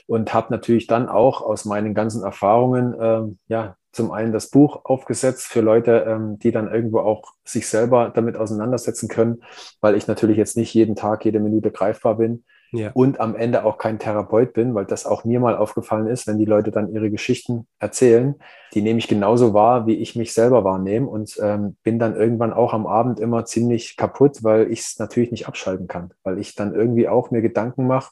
und 0.07 0.33
habe 0.33 0.49
natürlich 0.51 0.87
dann 0.87 1.09
auch 1.09 1.43
aus 1.43 1.65
meinen 1.65 1.95
ganzen 1.95 2.23
Erfahrungen 2.23 2.95
ähm, 2.99 3.39
ja 3.49 3.77
zum 3.95 4.11
einen 4.11 4.33
das 4.33 4.49
Buch 4.49 4.85
aufgesetzt 4.85 5.47
für 5.47 5.61
Leute, 5.61 6.05
ähm, 6.07 6.39
die 6.39 6.53
dann 6.53 6.73
irgendwo 6.73 6.99
auch 6.99 7.33
sich 7.45 7.69
selber 7.69 8.13
damit 8.15 8.37
auseinandersetzen 8.37 9.09
können, 9.09 9.43
weil 9.81 9.97
ich 9.97 10.07
natürlich 10.07 10.37
jetzt 10.37 10.57
nicht 10.57 10.75
jeden 10.75 10.97
Tag, 10.97 11.25
jede 11.25 11.41
Minute 11.41 11.71
greifbar 11.71 12.17
bin. 12.17 12.45
ja. 12.73 12.91
und 12.93 13.21
am 13.21 13.37
Ende 13.37 13.65
auch 13.65 13.79
kein 13.79 14.01
Therapeut 14.01 14.53
bin, 14.53 14.75
weil 14.75 14.85
das 14.85 15.07
auch 15.07 15.25
mir 15.25 15.39
mal 15.39 15.57
aufgefallen 15.57 16.09
ist, 16.09 16.27
wenn 16.27 16.39
die 16.39 16.45
Leute 16.45 16.73
dann 16.73 16.93
ihre 16.93 17.09
Geschichten 17.11 17.69
erzählen, 17.79 18.35
die 18.75 18.83
nehme 18.83 18.99
ich 18.99 19.07
genauso 19.07 19.55
wahr, 19.55 19.87
wie 19.87 19.95
ich 19.95 20.17
mich 20.17 20.33
selber 20.33 20.65
wahrnehme 20.65 21.07
und 21.07 21.39
ähm, 21.41 21.77
bin 21.85 22.01
dann 22.01 22.17
irgendwann 22.17 22.53
auch 22.53 22.75
am 22.75 22.87
Abend 22.87 23.21
immer 23.21 23.45
ziemlich 23.45 23.97
kaputt, 23.97 24.43
weil 24.43 24.73
ich 24.73 24.81
es 24.81 24.99
natürlich 24.99 25.31
nicht 25.31 25.47
abschalten 25.47 25.87
kann, 25.87 26.13
weil 26.25 26.39
ich 26.39 26.57
dann 26.57 26.75
irgendwie 26.75 27.07
auch 27.07 27.31
mir 27.31 27.43
Gedanken 27.43 27.87
mache, 27.87 28.11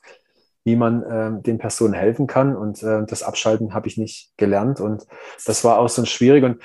wie 0.65 0.77
man 0.77 1.03
äh, 1.03 1.43
den 1.43 1.59
Personen 1.59 1.95
helfen 1.95 2.27
kann 2.27 2.57
und 2.57 2.83
äh, 2.83 3.05
das 3.07 3.23
Abschalten 3.23 3.75
habe 3.75 3.89
ich 3.89 3.99
nicht 3.99 4.33
gelernt 4.37 4.81
und 4.81 5.07
das 5.47 5.65
war 5.65 5.79
auch 5.79 5.89
so 5.89 6.03
ein 6.03 6.07
schwierig 6.07 6.45
und 6.45 6.63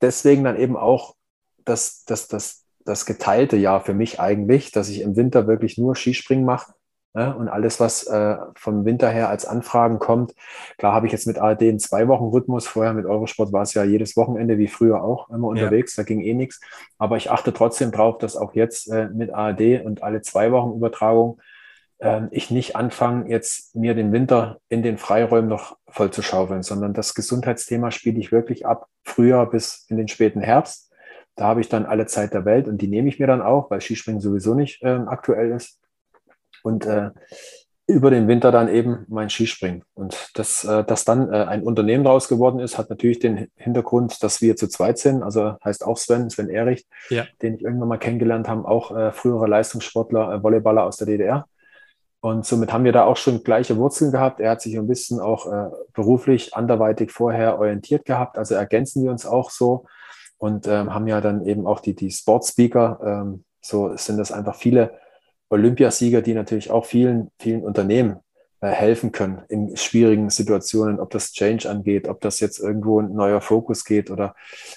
deswegen 0.00 0.44
dann 0.44 0.56
eben 0.56 0.76
auch 0.76 1.14
das, 1.64 2.04
das, 2.04 2.28
das, 2.28 2.64
das 2.84 3.06
geteilte 3.06 3.56
Jahr 3.56 3.80
für 3.80 3.94
mich 3.94 4.20
eigentlich, 4.20 4.72
dass 4.72 4.88
ich 4.88 5.00
im 5.00 5.16
Winter 5.16 5.46
wirklich 5.46 5.78
nur 5.78 5.94
Skispringen 5.94 6.44
mache 6.44 6.72
Ne? 7.18 7.34
Und 7.34 7.48
alles, 7.48 7.80
was 7.80 8.06
äh, 8.06 8.36
vom 8.54 8.84
Winter 8.84 9.08
her 9.10 9.28
als 9.28 9.46
Anfragen 9.46 9.98
kommt, 9.98 10.34
klar 10.76 10.92
habe 10.92 11.06
ich 11.06 11.12
jetzt 11.12 11.26
mit 11.26 11.38
ARD 11.38 11.62
einen 11.62 11.78
zwei 11.78 12.06
Wochen 12.06 12.26
Rhythmus. 12.26 12.66
Vorher 12.66 12.92
mit 12.92 13.06
Eurosport 13.06 13.52
war 13.52 13.62
es 13.62 13.74
ja 13.74 13.82
jedes 13.82 14.16
Wochenende, 14.16 14.58
wie 14.58 14.68
früher 14.68 15.02
auch, 15.02 15.30
immer 15.30 15.48
unterwegs. 15.48 15.96
Ja. 15.96 16.02
Da 16.02 16.06
ging 16.06 16.20
eh 16.20 16.34
nichts. 16.34 16.60
Aber 16.98 17.16
ich 17.16 17.30
achte 17.30 17.52
trotzdem 17.52 17.90
drauf, 17.92 18.18
dass 18.18 18.36
auch 18.36 18.54
jetzt 18.54 18.88
äh, 18.92 19.08
mit 19.08 19.32
ARD 19.32 19.84
und 19.84 20.02
alle 20.02 20.20
zwei 20.20 20.52
Wochen 20.52 20.76
Übertragung 20.76 21.40
äh, 21.40 21.57
ich 22.30 22.52
nicht 22.52 22.76
anfange, 22.76 23.28
jetzt 23.28 23.74
mir 23.74 23.94
den 23.96 24.12
Winter 24.12 24.60
in 24.68 24.84
den 24.84 24.98
Freiräumen 24.98 25.50
noch 25.50 25.76
voll 25.88 26.12
zu 26.12 26.22
schaufeln, 26.22 26.62
sondern 26.62 26.94
das 26.94 27.12
Gesundheitsthema 27.12 27.90
spiele 27.90 28.20
ich 28.20 28.30
wirklich 28.30 28.66
ab 28.66 28.86
Frühjahr 29.02 29.50
bis 29.50 29.84
in 29.88 29.96
den 29.96 30.06
späten 30.06 30.40
Herbst. 30.40 30.92
Da 31.34 31.46
habe 31.46 31.60
ich 31.60 31.68
dann 31.68 31.86
alle 31.86 32.06
Zeit 32.06 32.34
der 32.34 32.44
Welt 32.44 32.68
und 32.68 32.78
die 32.80 32.86
nehme 32.86 33.08
ich 33.08 33.18
mir 33.18 33.26
dann 33.26 33.42
auch, 33.42 33.68
weil 33.70 33.80
Skispringen 33.80 34.20
sowieso 34.20 34.54
nicht 34.54 34.80
äh, 34.82 35.00
aktuell 35.06 35.50
ist 35.50 35.80
und 36.62 36.86
äh, 36.86 37.10
über 37.88 38.10
den 38.10 38.28
Winter 38.28 38.52
dann 38.52 38.68
eben 38.68 39.06
mein 39.08 39.30
Skispringen. 39.30 39.82
Und 39.94 40.30
dass, 40.34 40.62
äh, 40.64 40.84
dass 40.84 41.06
dann 41.06 41.32
äh, 41.32 41.44
ein 41.44 41.62
Unternehmen 41.62 42.04
daraus 42.04 42.28
geworden 42.28 42.60
ist, 42.60 42.76
hat 42.76 42.90
natürlich 42.90 43.18
den 43.18 43.48
Hintergrund, 43.56 44.22
dass 44.22 44.42
wir 44.42 44.56
zu 44.56 44.68
zweit 44.68 44.98
sind. 44.98 45.22
Also 45.22 45.56
heißt 45.64 45.86
auch 45.86 45.96
Sven, 45.96 46.28
Sven 46.28 46.50
Ehricht, 46.50 46.86
ja. 47.08 47.24
den 47.40 47.54
ich 47.54 47.62
irgendwann 47.62 47.88
mal 47.88 47.98
kennengelernt 47.98 48.46
habe, 48.46 48.68
auch 48.68 48.94
äh, 48.94 49.10
früherer 49.10 49.48
Leistungssportler, 49.48 50.34
äh, 50.34 50.42
Volleyballer 50.42 50.84
aus 50.84 50.98
der 50.98 51.06
DDR. 51.06 51.48
Und 52.20 52.44
somit 52.44 52.72
haben 52.72 52.84
wir 52.84 52.92
da 52.92 53.04
auch 53.04 53.16
schon 53.16 53.44
gleiche 53.44 53.76
Wurzeln 53.76 54.10
gehabt. 54.10 54.40
Er 54.40 54.50
hat 54.50 54.60
sich 54.60 54.76
ein 54.76 54.88
bisschen 54.88 55.20
auch 55.20 55.46
äh, 55.46 55.70
beruflich 55.92 56.54
anderweitig 56.54 57.12
vorher 57.12 57.58
orientiert 57.58 58.04
gehabt. 58.04 58.38
Also 58.38 58.54
ergänzen 58.54 59.04
wir 59.04 59.10
uns 59.12 59.24
auch 59.24 59.50
so 59.50 59.86
und 60.36 60.66
ähm, 60.66 60.92
haben 60.92 61.06
ja 61.06 61.20
dann 61.20 61.46
eben 61.46 61.66
auch 61.66 61.80
die, 61.80 61.94
die 61.94 62.10
Sportspeaker. 62.10 63.00
Ähm, 63.04 63.44
so 63.60 63.96
sind 63.96 64.18
das 64.18 64.32
einfach 64.32 64.56
viele 64.56 64.98
Olympiasieger, 65.48 66.20
die 66.20 66.34
natürlich 66.34 66.70
auch 66.70 66.86
vielen, 66.86 67.30
vielen 67.38 67.62
Unternehmen 67.62 68.16
äh, 68.60 68.68
helfen 68.70 69.12
können 69.12 69.42
in 69.48 69.76
schwierigen 69.76 70.30
Situationen, 70.30 70.98
ob 70.98 71.10
das 71.10 71.32
Change 71.32 71.70
angeht, 71.70 72.08
ob 72.08 72.20
das 72.20 72.40
jetzt 72.40 72.58
irgendwo 72.58 73.00
ein 73.00 73.14
neuer 73.14 73.40
Fokus 73.40 73.84
geht 73.84 74.10
oder 74.10 74.34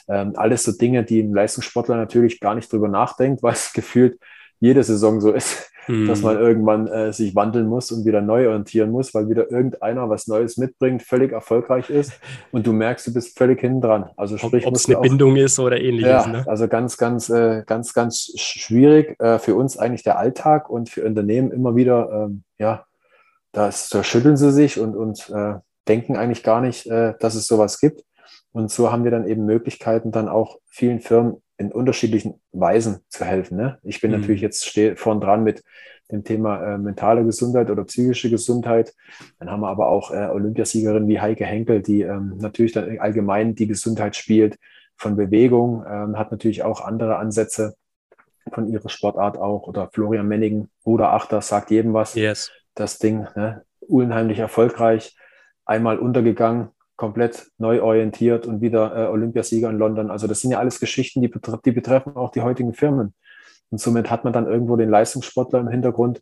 ähm, 0.08 0.34
alles 0.36 0.64
so 0.64 0.72
Dinge, 0.72 1.04
die 1.04 1.22
ein 1.22 1.34
Leistungssportler 1.34 1.96
natürlich 1.96 2.40
gar 2.40 2.54
nicht 2.54 2.72
drüber 2.72 2.88
nachdenkt, 2.88 3.42
weil 3.44 3.54
es 3.54 3.74
gefühlt 3.74 4.20
jede 4.60 4.84
Saison 4.84 5.20
so 5.20 5.32
ist, 5.32 5.71
mhm. 5.88 6.08
dass 6.08 6.22
man 6.22 6.38
irgendwann 6.38 6.88
äh, 6.88 7.14
sich 7.14 7.36
wandeln 7.36 7.68
muss 7.68 7.92
und 7.92 8.06
wieder 8.06 8.22
neu 8.22 8.48
orientieren 8.48 8.92
muss, 8.92 9.14
weil 9.14 9.30
wieder 9.30 9.52
irgendeiner 9.52 10.10
was 10.10 10.28
Neues 10.28 10.58
mitbringt, 10.58 11.04
völlig 11.04 11.32
erfolgreich 11.32 11.90
ist 11.90 12.14
und 12.52 12.68
du 12.68 12.74
merkst, 12.74 13.08
du 13.08 13.14
bist 13.14 13.38
völlig 13.38 13.60
hinten 13.62 13.82
dran. 13.82 14.10
Also 14.18 14.38
sprich, 14.38 14.66
ob 14.66 14.76
es 14.76 14.88
eine 14.88 14.98
auch, 14.98 15.02
Bindung 15.02 15.36
ist 15.36 15.60
oder 15.60 15.80
ähnliches. 15.80 16.26
Ja, 16.26 16.28
ne? 16.28 16.46
also 16.48 16.68
ganz, 16.68 16.98
ganz, 16.98 17.30
äh, 17.30 17.64
ganz, 17.66 17.94
ganz 17.94 18.34
schwierig 18.36 19.20
äh, 19.20 19.40
für 19.40 19.56
uns 19.56 19.78
eigentlich 19.78 20.04
der 20.04 20.18
Alltag 20.18 20.70
und 20.70 20.90
für 20.90 21.04
Unternehmen 21.06 21.52
immer 21.52 21.76
wieder, 21.76 22.10
ähm, 22.12 22.44
ja, 22.58 22.86
da, 23.52 23.70
da 23.92 24.04
schütteln 24.04 24.38
sie 24.38 24.52
sich 24.52 24.80
und, 24.80 24.96
und 24.96 25.30
äh, 25.30 25.56
denken 25.88 26.16
eigentlich 26.16 26.44
gar 26.44 26.62
nicht, 26.62 26.88
äh, 26.88 27.14
dass 27.20 27.36
es 27.36 27.48
sowas 27.48 27.80
gibt. 27.80 28.04
Und 28.54 28.70
so 28.70 28.92
haben 28.92 29.04
wir 29.04 29.12
dann 29.12 29.28
eben 29.28 29.46
Möglichkeiten, 29.46 30.12
dann 30.12 30.28
auch 30.28 30.60
vielen 30.68 31.00
Firmen 31.00 31.42
in 31.62 31.72
unterschiedlichen 31.72 32.42
Weisen 32.52 33.00
zu 33.08 33.24
helfen. 33.24 33.58
Ne? 33.58 33.78
Ich 33.84 34.02
bin 34.02 34.12
mhm. 34.12 34.20
natürlich 34.20 34.42
jetzt 34.42 34.80
vorn 34.96 35.22
dran 35.22 35.44
mit 35.44 35.64
dem 36.12 36.24
Thema 36.24 36.74
äh, 36.74 36.78
mentale 36.78 37.24
Gesundheit 37.24 37.70
oder 37.70 37.86
psychische 37.86 38.30
Gesundheit. 38.30 38.94
Dann 39.40 39.50
haben 39.50 39.62
wir 39.62 39.70
aber 39.70 39.88
auch 39.88 40.12
äh, 40.12 40.28
Olympiasiegerinnen 40.28 41.08
wie 41.08 41.22
Heike 41.22 41.46
Henkel, 41.46 41.82
die 41.82 42.02
ähm, 42.02 42.38
natürlich 42.38 42.74
dann 42.74 43.00
allgemein 43.00 43.56
die 43.56 43.68
Gesundheit 43.68 44.16
spielt 44.16 44.58
von 44.98 45.16
Bewegung, 45.16 45.86
ähm, 45.88 46.18
hat 46.18 46.32
natürlich 46.32 46.64
auch 46.64 46.82
andere 46.82 47.16
Ansätze 47.16 47.76
von 48.52 48.68
ihrer 48.68 48.90
Sportart 48.90 49.38
auch. 49.38 49.68
Oder 49.68 49.90
Florian 49.94 50.28
Mennigen, 50.28 50.70
Bruder 50.84 51.14
Achter, 51.14 51.42
sagt 51.42 51.72
jedem 51.72 51.94
was. 51.94 52.16
Yes. 52.16 52.52
Das 52.76 52.98
Ding, 52.98 53.28
ne? 53.36 53.64
unheimlich 53.80 54.40
erfolgreich, 54.40 55.16
einmal 55.66 56.00
untergegangen, 56.00 56.70
komplett 57.02 57.48
neu 57.58 57.82
orientiert 57.82 58.46
und 58.46 58.62
wieder 58.62 58.96
äh, 58.96 59.08
Olympiasieger 59.08 59.72
in 59.72 59.80
London. 59.80 60.12
Also 60.12 60.28
das 60.28 60.40
sind 60.40 60.52
ja 60.52 60.60
alles 60.60 60.80
Geschichten, 60.80 61.20
die, 61.24 61.30
betre 61.30 61.60
die 61.66 61.72
betreffen 61.72 62.16
auch 62.16 62.30
die 62.30 62.42
heutigen 62.42 62.76
Firmen. 62.76 63.16
Und 63.72 63.82
somit 63.82 64.12
hat 64.12 64.24
man 64.24 64.34
dann 64.34 64.46
irgendwo 64.46 64.76
den 64.76 64.92
Leistungssportler 64.92 65.62
im 65.62 65.68
Hintergrund, 65.68 66.22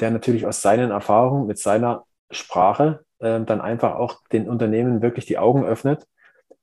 der 0.00 0.10
natürlich 0.10 0.44
aus 0.44 0.60
seinen 0.60 0.90
Erfahrungen 0.90 1.46
mit 1.46 1.58
seiner 1.58 2.04
Sprache 2.30 3.06
äh, 3.20 3.40
dann 3.40 3.62
einfach 3.62 3.94
auch 3.94 4.20
den 4.30 4.50
Unternehmen 4.50 5.00
wirklich 5.00 5.24
die 5.24 5.38
Augen 5.38 5.64
öffnet, 5.64 6.06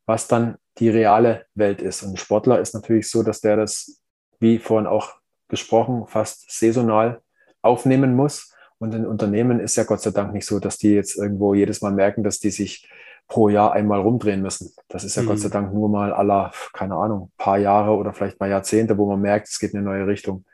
was 0.06 0.28
dann 0.28 0.58
die 0.78 0.90
reale 0.90 1.48
Welt 1.56 1.82
ist. 1.82 2.04
Und 2.04 2.20
Sportler 2.20 2.60
ist 2.60 2.76
natürlich 2.76 3.10
so, 3.10 3.24
dass 3.24 3.42
der 3.42 3.56
das, 3.56 4.00
wie 4.40 4.60
vorhin 4.60 4.86
auch 4.86 5.14
gesprochen, 5.48 6.06
fast 6.06 6.52
saisonal 6.52 7.20
aufnehmen 7.64 8.14
muss. 8.16 8.54
Und 8.78 8.94
in 8.94 9.08
Unternehmen 9.08 9.60
ist 9.60 9.76
ja 9.76 9.86
Gott 9.86 10.02
sei 10.02 10.12
Dank 10.12 10.34
nicht 10.34 10.46
so, 10.46 10.60
dass 10.60 10.78
die 10.78 10.94
jetzt 10.94 11.18
irgendwo 11.18 11.56
jedes 11.56 11.82
Mal 11.82 11.94
merken, 11.94 12.24
dass 12.24 12.40
die 12.40 12.52
sich 12.52 12.88
pro 13.28 13.50
Jahr 13.50 13.74
einmal 13.74 14.02
rumdrehen 14.02 14.42
müssen. 14.42 14.72
Das 14.88 15.04
ist 15.04 15.16
ja 15.16 15.24
mhm. 15.24 15.28
Gott 15.28 15.40
sei 15.40 15.50
Dank 15.50 15.74
nur 15.74 15.90
mal 15.90 16.14
aller, 16.14 16.52
keine 16.74 16.96
Ahnung, 16.96 17.32
paar 17.38 17.58
Jahre 17.58 17.92
oder 17.92 18.14
vielleicht 18.14 18.40
mal 18.40 18.50
Jahrzehnte, 18.50 18.98
wo 18.98 19.08
man 19.08 19.22
merkt, 19.22 19.48
es 19.48 19.60
geht 19.60 19.74
in 19.74 19.80
eine 19.80 19.88
neue 19.88 20.08
Richtung. 20.08 20.46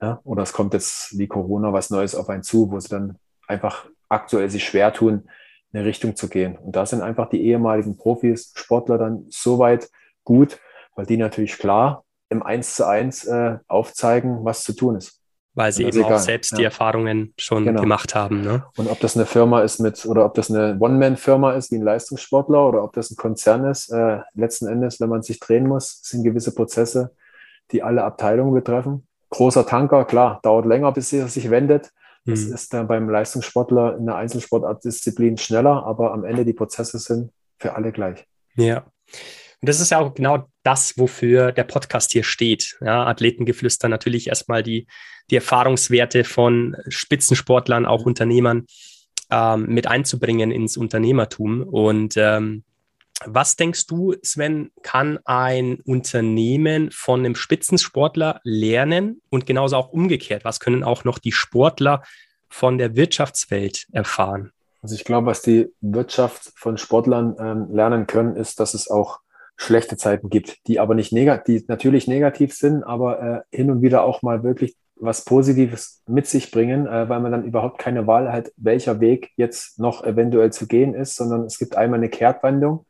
Ja? 0.00 0.20
Oder 0.24 0.42
es 0.42 0.52
kommt 0.52 0.74
jetzt 0.74 1.16
wie 1.18 1.28
Corona 1.28 1.72
was 1.72 1.90
Neues 1.90 2.14
auf 2.14 2.28
einen 2.28 2.42
zu, 2.42 2.70
wo 2.70 2.80
sie 2.80 2.88
dann 2.88 3.18
einfach 3.46 3.86
aktuell 4.08 4.50
sich 4.50 4.64
schwer 4.64 4.92
tun, 4.92 5.28
in 5.72 5.78
eine 5.78 5.86
Richtung 5.86 6.16
zu 6.16 6.28
gehen. 6.28 6.56
Und 6.58 6.76
da 6.76 6.84
sind 6.84 7.02
einfach 7.02 7.28
die 7.28 7.42
ehemaligen 7.46 7.96
Profis, 7.96 8.52
Sportler 8.54 8.98
dann 8.98 9.26
so 9.30 9.58
weit 9.58 9.88
gut, 10.24 10.58
weil 10.96 11.06
die 11.06 11.16
natürlich 11.16 11.56
klar 11.56 12.04
im 12.28 12.42
Eins 12.42 12.76
zu 12.76 12.86
eins 12.86 13.24
äh, 13.24 13.58
aufzeigen, 13.68 14.44
was 14.44 14.64
zu 14.64 14.74
tun 14.74 14.96
ist. 14.96 15.21
Weil 15.54 15.70
sie 15.72 15.84
eben 15.84 15.98
egal. 15.98 16.14
auch 16.14 16.18
selbst 16.18 16.52
ja. 16.52 16.58
die 16.58 16.64
Erfahrungen 16.64 17.34
schon 17.36 17.64
genau. 17.64 17.82
gemacht 17.82 18.14
haben. 18.14 18.40
Ne? 18.40 18.64
Und 18.76 18.90
ob 18.90 19.00
das 19.00 19.16
eine 19.16 19.26
Firma 19.26 19.60
ist 19.60 19.80
mit, 19.80 20.06
oder 20.06 20.24
ob 20.24 20.34
das 20.34 20.50
eine 20.50 20.78
One-Man-Firma 20.80 21.52
ist 21.52 21.70
wie 21.70 21.76
ein 21.76 21.82
Leistungssportler 21.82 22.68
oder 22.68 22.82
ob 22.82 22.94
das 22.94 23.10
ein 23.10 23.16
Konzern 23.16 23.66
ist, 23.66 23.90
äh, 23.90 24.20
letzten 24.34 24.66
Endes, 24.66 24.98
wenn 25.00 25.10
man 25.10 25.22
sich 25.22 25.40
drehen 25.40 25.66
muss, 25.66 26.00
sind 26.02 26.24
gewisse 26.24 26.54
Prozesse, 26.54 27.14
die 27.70 27.82
alle 27.82 28.02
Abteilungen 28.04 28.54
betreffen. 28.54 29.06
Großer 29.28 29.66
Tanker, 29.66 30.06
klar, 30.06 30.40
dauert 30.42 30.64
länger, 30.64 30.92
bis 30.92 31.12
er 31.12 31.28
sich 31.28 31.50
wendet. 31.50 31.90
Das 32.24 32.40
hm. 32.40 32.54
ist 32.54 32.72
dann 32.72 32.86
beim 32.86 33.08
Leistungssportler 33.10 33.96
in 33.96 34.06
der 34.06 34.16
Einzelsportartdisziplin 34.16 35.36
schneller, 35.38 35.84
aber 35.84 36.12
am 36.12 36.24
Ende 36.24 36.44
die 36.44 36.52
Prozesse 36.52 36.98
sind 36.98 37.30
für 37.58 37.74
alle 37.74 37.92
gleich. 37.92 38.26
Ja. 38.54 38.84
Und 39.62 39.68
das 39.68 39.78
ist 39.78 39.90
ja 39.92 40.00
auch 40.00 40.12
genau 40.14 40.48
das, 40.64 40.98
wofür 40.98 41.52
der 41.52 41.62
Podcast 41.62 42.10
hier 42.10 42.24
steht. 42.24 42.76
Ja, 42.80 43.06
Athletengeflüster 43.06 43.88
natürlich 43.88 44.26
erstmal 44.26 44.64
die, 44.64 44.88
die 45.30 45.36
Erfahrungswerte 45.36 46.24
von 46.24 46.76
Spitzensportlern, 46.88 47.86
auch 47.86 48.04
Unternehmern 48.04 48.66
ähm, 49.30 49.66
mit 49.66 49.86
einzubringen 49.86 50.50
ins 50.50 50.76
Unternehmertum. 50.76 51.62
Und 51.62 52.16
ähm, 52.16 52.64
was 53.24 53.54
denkst 53.54 53.86
du, 53.86 54.16
Sven, 54.24 54.72
kann 54.82 55.20
ein 55.24 55.78
Unternehmen 55.84 56.90
von 56.90 57.20
einem 57.20 57.36
Spitzensportler 57.36 58.40
lernen 58.42 59.22
und 59.30 59.46
genauso 59.46 59.76
auch 59.76 59.90
umgekehrt? 59.90 60.44
Was 60.44 60.58
können 60.58 60.82
auch 60.82 61.04
noch 61.04 61.20
die 61.20 61.30
Sportler 61.30 62.02
von 62.48 62.78
der 62.78 62.96
Wirtschaftswelt 62.96 63.86
erfahren? 63.92 64.50
Also 64.82 64.96
ich 64.96 65.04
glaube, 65.04 65.28
was 65.28 65.42
die 65.42 65.68
Wirtschaft 65.80 66.50
von 66.56 66.76
Sportlern 66.76 67.36
ähm, 67.38 67.68
lernen 67.72 68.08
können, 68.08 68.34
ist, 68.34 68.58
dass 68.58 68.74
es 68.74 68.90
auch 68.90 69.20
schlechte 69.62 69.96
Zeiten 69.96 70.28
gibt, 70.28 70.66
die 70.66 70.80
aber 70.80 70.94
nicht 70.94 71.12
negativ, 71.12 71.68
natürlich 71.68 72.08
negativ 72.08 72.54
sind, 72.54 72.82
aber 72.82 73.44
äh, 73.50 73.56
hin 73.56 73.70
und 73.70 73.82
wieder 73.82 74.04
auch 74.04 74.22
mal 74.22 74.42
wirklich 74.42 74.76
was 74.96 75.24
Positives 75.24 76.02
mit 76.06 76.26
sich 76.26 76.50
bringen, 76.50 76.86
äh, 76.86 77.08
weil 77.08 77.20
man 77.20 77.32
dann 77.32 77.44
überhaupt 77.44 77.78
keine 77.78 78.06
Wahl 78.06 78.32
hat, 78.32 78.52
welcher 78.56 79.00
Weg 79.00 79.30
jetzt 79.36 79.78
noch 79.78 80.04
eventuell 80.04 80.52
zu 80.52 80.66
gehen 80.66 80.94
ist, 80.94 81.16
sondern 81.16 81.42
es 81.42 81.58
gibt 81.58 81.76
einmal 81.76 81.98
eine 81.98 82.08
Kehrtwendung 82.08 82.86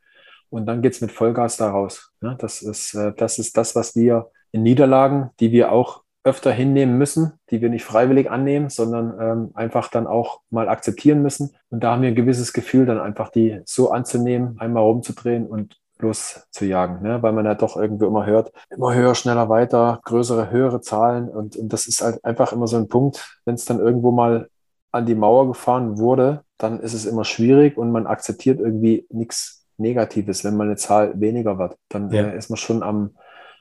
und 0.51 0.67
dann 0.67 0.83
geht 0.83 0.93
es 0.93 1.01
mit 1.01 1.13
Vollgas 1.13 1.57
da 1.57 1.71
raus. 1.71 2.13
Ja, 2.21 2.35
das, 2.35 2.63
ist, 2.63 2.95
äh, 2.95 3.13
das 3.17 3.39
ist 3.39 3.57
das, 3.57 3.75
was 3.75 3.97
wir 3.97 4.31
in 4.53 4.63
Niederlagen, 4.63 5.31
die 5.41 5.53
wir 5.53 5.73
auch 5.73 6.03
öfter 6.25 6.53
hinnehmen 6.53 6.99
müssen, 6.99 7.33
die 7.51 7.61
wir 7.61 7.69
nicht 7.69 7.85
freiwillig 7.85 8.31
annehmen, 8.31 8.69
sondern 8.69 9.19
ähm, 9.21 9.51
einfach 9.55 9.89
dann 9.89 10.07
auch 10.07 10.41
mal 10.51 10.69
akzeptieren 10.69 11.21
müssen. 11.21 11.57
Und 11.71 11.83
da 11.83 11.93
haben 11.93 12.03
wir 12.03 12.09
ein 12.09 12.15
gewisses 12.15 12.53
Gefühl, 12.53 12.87
dann 12.87 13.01
einfach 13.01 13.31
die 13.31 13.61
so 13.65 13.91
anzunehmen, 13.91 14.57
einmal 14.59 14.85
rumzudrehen 14.85 15.47
und 15.47 15.82
loszujagen, 16.03 17.03
ne? 17.03 17.23
weil 17.23 17.33
man 17.33 17.47
ja 17.47 17.55
doch 17.55 17.77
irgendwie 17.77 18.07
immer 18.07 18.27
hört, 18.27 18.53
immer 18.71 18.95
höher, 18.95 19.15
schneller, 19.15 19.49
weiter, 19.49 20.01
größere, 20.05 20.51
höhere 20.51 20.81
Zahlen 20.81 21.29
und, 21.29 21.57
und 21.57 21.73
das 21.73 21.87
ist 21.87 22.03
halt 22.03 22.25
einfach 22.25 22.53
immer 22.53 22.67
so 22.67 22.77
ein 22.77 22.89
Punkt, 22.89 23.41
wenn 23.45 23.55
es 23.55 23.65
dann 23.65 23.79
irgendwo 23.79 24.11
mal 24.11 24.49
an 24.91 25.07
die 25.07 25.15
Mauer 25.15 25.49
gefahren 25.49 25.99
wurde, 25.99 26.45
dann 26.59 26.81
ist 26.81 26.93
es 26.93 27.07
immer 27.07 27.25
schwierig 27.25 27.79
und 27.79 27.91
man 27.91 28.07
akzeptiert 28.07 28.61
irgendwie 28.61 29.07
nichts 29.11 29.65
Negatives. 29.79 30.45
Wenn 30.45 30.57
mal 30.57 30.67
eine 30.67 30.77
Zahl 30.77 31.19
weniger 31.19 31.59
wird, 31.59 31.77
dann 31.89 32.11
ja. 32.11 32.25
äh, 32.25 32.37
ist 32.37 32.51
man 32.51 32.59
schon 32.59 32.83
am, 32.83 33.17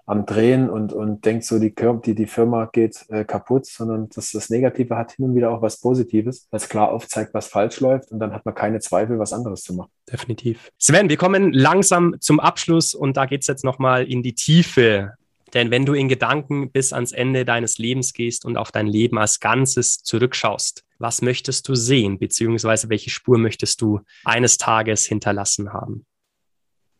am 0.05 0.25
Drehen 0.25 0.69
und, 0.69 0.93
und 0.93 1.25
denkt 1.25 1.43
so, 1.43 1.59
die, 1.59 1.73
die, 2.05 2.15
die 2.15 2.25
Firma 2.25 2.65
geht 2.65 3.05
äh, 3.09 3.23
kaputt, 3.23 3.65
sondern 3.65 4.09
das, 4.09 4.31
das 4.31 4.49
Negative 4.49 4.95
hat 4.97 5.13
hin 5.13 5.25
und 5.25 5.35
wieder 5.35 5.51
auch 5.51 5.61
was 5.61 5.79
Positives, 5.79 6.47
was 6.51 6.69
klar 6.69 6.91
aufzeigt, 6.91 7.33
was 7.33 7.47
falsch 7.47 7.79
läuft 7.79 8.11
und 8.11 8.19
dann 8.19 8.33
hat 8.33 8.45
man 8.45 8.55
keine 8.55 8.79
Zweifel, 8.79 9.19
was 9.19 9.33
anderes 9.33 9.61
zu 9.63 9.73
machen. 9.73 9.91
Definitiv. 10.11 10.71
Sven, 10.77 11.09
wir 11.09 11.17
kommen 11.17 11.53
langsam 11.53 12.15
zum 12.19 12.39
Abschluss 12.39 12.93
und 12.93 13.17
da 13.17 13.25
geht 13.25 13.41
es 13.41 13.47
jetzt 13.47 13.63
nochmal 13.63 14.05
in 14.05 14.23
die 14.23 14.35
Tiefe. 14.35 15.13
Denn 15.53 15.69
wenn 15.69 15.85
du 15.85 15.93
in 15.93 16.07
Gedanken 16.07 16.71
bis 16.71 16.93
ans 16.93 17.11
Ende 17.11 17.45
deines 17.45 17.77
Lebens 17.77 18.13
gehst 18.13 18.45
und 18.45 18.57
auf 18.57 18.71
dein 18.71 18.87
Leben 18.87 19.17
als 19.17 19.39
Ganzes 19.39 19.97
zurückschaust, 20.03 20.83
was 20.97 21.21
möchtest 21.21 21.67
du 21.67 21.75
sehen, 21.75 22.19
beziehungsweise 22.19 22.89
welche 22.89 23.09
Spur 23.09 23.37
möchtest 23.37 23.81
du 23.81 24.01
eines 24.23 24.57
Tages 24.57 25.05
hinterlassen 25.05 25.73
haben? 25.73 26.05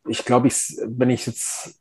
Ich 0.08 0.26
glaube, 0.26 0.48
ich, 0.48 0.76
wenn 0.86 1.12
ich 1.12 1.28
jetzt 1.28 1.81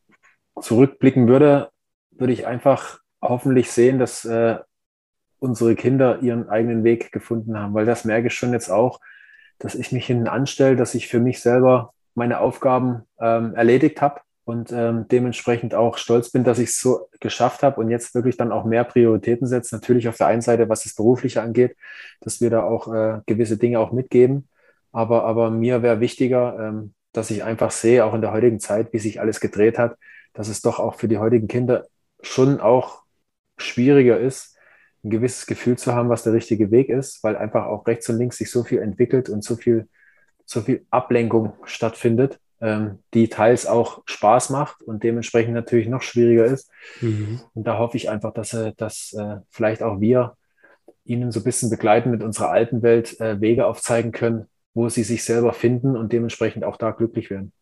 zurückblicken 0.61 1.29
würde, 1.29 1.71
würde 2.11 2.33
ich 2.33 2.47
einfach 2.47 3.01
hoffentlich 3.23 3.71
sehen, 3.71 3.99
dass 3.99 4.25
äh, 4.25 4.59
unsere 5.39 5.75
Kinder 5.75 6.21
ihren 6.21 6.49
eigenen 6.49 6.85
Weg 6.85 7.13
gefunden 7.13 7.59
haben, 7.59 7.75
weil 7.75 7.87
das 7.87 8.05
merke 8.05 8.29
ich 8.29 8.35
schon 8.35 8.53
jetzt 8.53 8.71
auch, 8.71 9.01
dass 9.59 9.75
ich 9.75 9.93
mich 9.93 10.07
hinten 10.07 10.29
anstelle, 10.29 10.77
dass 10.77 10.95
ich 10.95 11.09
für 11.09 11.21
mich 11.21 11.41
selber 11.41 11.93
meine 12.15 12.41
Aufgaben 12.41 13.03
ähm, 13.21 13.55
erledigt 13.55 14.03
habe 14.03 14.21
und 14.45 14.73
ähm, 14.73 15.07
dementsprechend 15.09 15.75
auch 15.75 15.97
stolz 15.97 16.31
bin, 16.31 16.45
dass 16.45 16.59
ich 16.59 16.71
es 16.71 16.81
so 16.81 17.09
geschafft 17.21 17.63
habe 17.63 17.81
und 17.81 17.91
jetzt 17.91 18.15
wirklich 18.15 18.37
dann 18.37 18.53
auch 18.53 18.65
mehr 18.65 18.85
Prioritäten 18.85 19.47
setze. 19.47 19.75
Natürlich 19.75 20.09
auf 20.09 20.17
der 20.17 20.27
einen 20.27 20.43
Seite, 20.43 20.69
was 20.69 20.83
das 20.83 20.95
Berufliche 20.95 21.43
angeht, 21.43 21.77
dass 22.21 22.41
wir 22.41 22.51
da 22.51 22.63
auch 22.63 22.93
äh, 22.93 23.21
gewisse 23.27 23.57
Dinge 23.59 23.79
auch 23.81 23.93
mitgeben. 23.93 24.49
Aber, 24.93 25.25
aber 25.25 25.51
mir 25.51 25.83
wäre 25.83 26.01
wichtiger, 26.01 26.59
ähm, 26.59 26.95
dass 27.13 27.31
ich 27.31 27.45
einfach 27.45 27.71
sehe, 27.71 28.05
auch 28.05 28.15
in 28.15 28.23
der 28.23 28.33
heutigen 28.33 28.61
Zeit, 28.61 28.93
wie 28.93 28.99
sich 28.99 29.21
alles 29.21 29.41
gedreht 29.41 29.79
hat, 29.79 29.97
dass 30.33 30.49
es 30.49 30.63
doch 30.63 30.79
auch 30.79 30.95
für 30.95 31.09
die 31.09 31.19
heutigen 31.19 31.49
Kinder 31.49 31.87
schon 32.23 32.61
auch 32.61 33.03
schwieriger 33.57 34.19
ist, 34.19 34.57
ein 35.05 35.11
gewisses 35.11 35.47
Gefühl 35.47 35.79
zu 35.79 35.95
haben, 35.95 36.09
was 36.09 36.23
der 36.23 36.33
richtige 36.33 36.71
Weg 36.71 36.89
ist, 36.89 37.23
weil 37.25 37.37
einfach 37.37 37.67
auch 37.67 37.87
rechts 37.87 38.09
und 38.09 38.19
links 38.19 38.37
sich 38.37 38.51
so 38.51 38.65
viel 38.65 38.81
entwickelt 38.81 39.29
und 39.29 39.43
so 39.43 39.57
viel, 39.57 39.89
so 40.45 40.61
viel 40.61 40.87
Ablenkung 40.91 41.55
stattfindet, 41.65 42.39
ähm, 42.61 42.99
die 43.15 43.29
teils 43.29 43.67
auch 43.67 44.03
Spaß 44.05 44.51
macht 44.51 44.83
und 44.83 45.03
dementsprechend 45.03 45.55
natürlich 45.55 45.89
noch 45.89 46.03
schwieriger 46.03 46.45
ist. 46.45 46.71
Mhm. 47.01 47.41
Und 47.55 47.67
da 47.67 47.79
hoffe 47.79 47.97
ich 47.97 48.11
einfach, 48.11 48.35
dass, 48.35 48.53
äh, 48.53 48.73
dass 48.77 49.15
äh, 49.15 49.37
vielleicht 49.51 49.83
auch 49.83 50.01
wir 50.01 50.37
ihnen 51.05 51.33
so 51.33 51.41
ein 51.41 51.45
bisschen 51.45 51.71
begleiten 51.71 52.11
mit 52.11 52.23
unserer 52.23 52.51
alten 52.51 52.83
Welt 52.83 53.19
äh, 53.21 53.41
Wege 53.41 53.67
aufzeigen 53.67 54.13
können, 54.13 54.47
wo 54.75 54.89
sie 54.89 55.03
sich 55.03 55.25
selber 55.25 55.53
finden 55.55 55.97
und 55.97 56.13
dementsprechend 56.13 56.65
auch 56.65 56.77
da 56.77 56.91
glücklich 56.91 57.31
werden. 57.31 57.53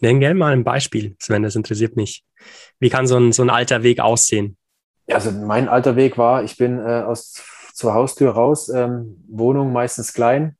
Nenn 0.00 0.20
gerne 0.20 0.34
mal 0.34 0.52
ein 0.52 0.64
Beispiel, 0.64 1.16
Sven, 1.18 1.42
das 1.42 1.56
interessiert 1.56 1.96
mich. 1.96 2.24
Wie 2.78 2.90
kann 2.90 3.06
so 3.06 3.18
ein, 3.18 3.32
so 3.32 3.42
ein 3.42 3.50
alter 3.50 3.82
Weg 3.82 4.00
aussehen? 4.00 4.56
Also 5.10 5.32
mein 5.32 5.68
alter 5.68 5.96
Weg 5.96 6.18
war, 6.18 6.44
ich 6.44 6.56
bin 6.56 6.78
äh, 6.78 7.02
aus 7.02 7.42
zur 7.74 7.94
Haustür 7.94 8.32
raus, 8.32 8.68
ähm, 8.68 9.24
Wohnung 9.28 9.72
meistens 9.72 10.12
klein, 10.12 10.56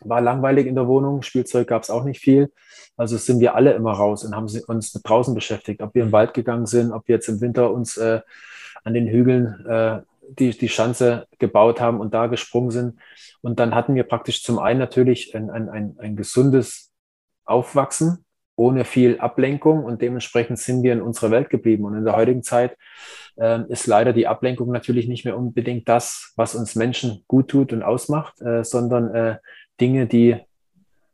war 0.00 0.20
langweilig 0.20 0.66
in 0.66 0.76
der 0.76 0.86
Wohnung, 0.86 1.22
Spielzeug 1.22 1.66
gab 1.66 1.82
es 1.82 1.90
auch 1.90 2.04
nicht 2.04 2.20
viel. 2.20 2.52
Also 2.96 3.16
sind 3.16 3.40
wir 3.40 3.56
alle 3.56 3.72
immer 3.72 3.92
raus 3.92 4.24
und 4.24 4.36
haben 4.36 4.46
uns 4.66 4.92
draußen 4.92 5.34
beschäftigt, 5.34 5.82
ob 5.82 5.94
wir 5.94 6.04
im 6.04 6.12
Wald 6.12 6.32
gegangen 6.32 6.66
sind, 6.66 6.92
ob 6.92 7.08
wir 7.08 7.16
jetzt 7.16 7.28
im 7.28 7.40
Winter 7.40 7.72
uns 7.72 7.96
äh, 7.96 8.20
an 8.84 8.94
den 8.94 9.08
Hügeln 9.08 9.66
äh, 9.66 10.02
die, 10.38 10.56
die 10.56 10.68
Schanze 10.68 11.26
gebaut 11.38 11.80
haben 11.80 11.98
und 11.98 12.14
da 12.14 12.28
gesprungen 12.28 12.70
sind. 12.70 13.00
Und 13.40 13.58
dann 13.58 13.74
hatten 13.74 13.94
wir 13.94 14.04
praktisch 14.04 14.42
zum 14.42 14.58
einen 14.58 14.78
natürlich 14.78 15.34
ein, 15.34 15.50
ein, 15.50 15.68
ein, 15.68 15.96
ein 15.98 16.16
gesundes 16.16 16.92
Aufwachsen, 17.44 18.24
ohne 18.60 18.84
viel 18.84 19.18
Ablenkung 19.18 19.82
und 19.84 20.02
dementsprechend 20.02 20.58
sind 20.58 20.82
wir 20.82 20.92
in 20.92 21.00
unserer 21.00 21.30
Welt 21.30 21.48
geblieben. 21.48 21.86
Und 21.86 21.96
in 21.96 22.04
der 22.04 22.14
heutigen 22.14 22.42
Zeit 22.42 22.76
äh, 23.38 23.62
ist 23.70 23.86
leider 23.86 24.12
die 24.12 24.26
Ablenkung 24.26 24.70
natürlich 24.70 25.08
nicht 25.08 25.24
mehr 25.24 25.38
unbedingt 25.38 25.88
das, 25.88 26.34
was 26.36 26.54
uns 26.54 26.76
Menschen 26.76 27.24
gut 27.26 27.48
tut 27.48 27.72
und 27.72 27.82
ausmacht, 27.82 28.38
äh, 28.42 28.62
sondern 28.62 29.14
äh, 29.14 29.36
Dinge, 29.80 30.06
die 30.06 30.36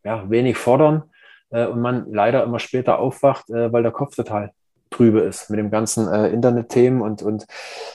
ja, 0.05 0.29
wenig 0.29 0.57
fordern 0.57 1.05
äh, 1.51 1.67
und 1.67 1.81
man 1.81 2.13
leider 2.13 2.43
immer 2.43 2.59
später 2.59 2.99
aufwacht, 2.99 3.49
äh, 3.51 3.73
weil 3.73 3.85
der 3.85 3.93
Kopf 3.93 4.17
total 4.17 4.51
trübe 4.91 5.21
ist 5.21 5.49
mit 5.49 5.61
dem 5.61 5.71
ganzen 5.71 6.09
äh, 6.09 6.29
Internetthemen 6.31 7.01
und, 7.01 7.23
und, 7.23 7.47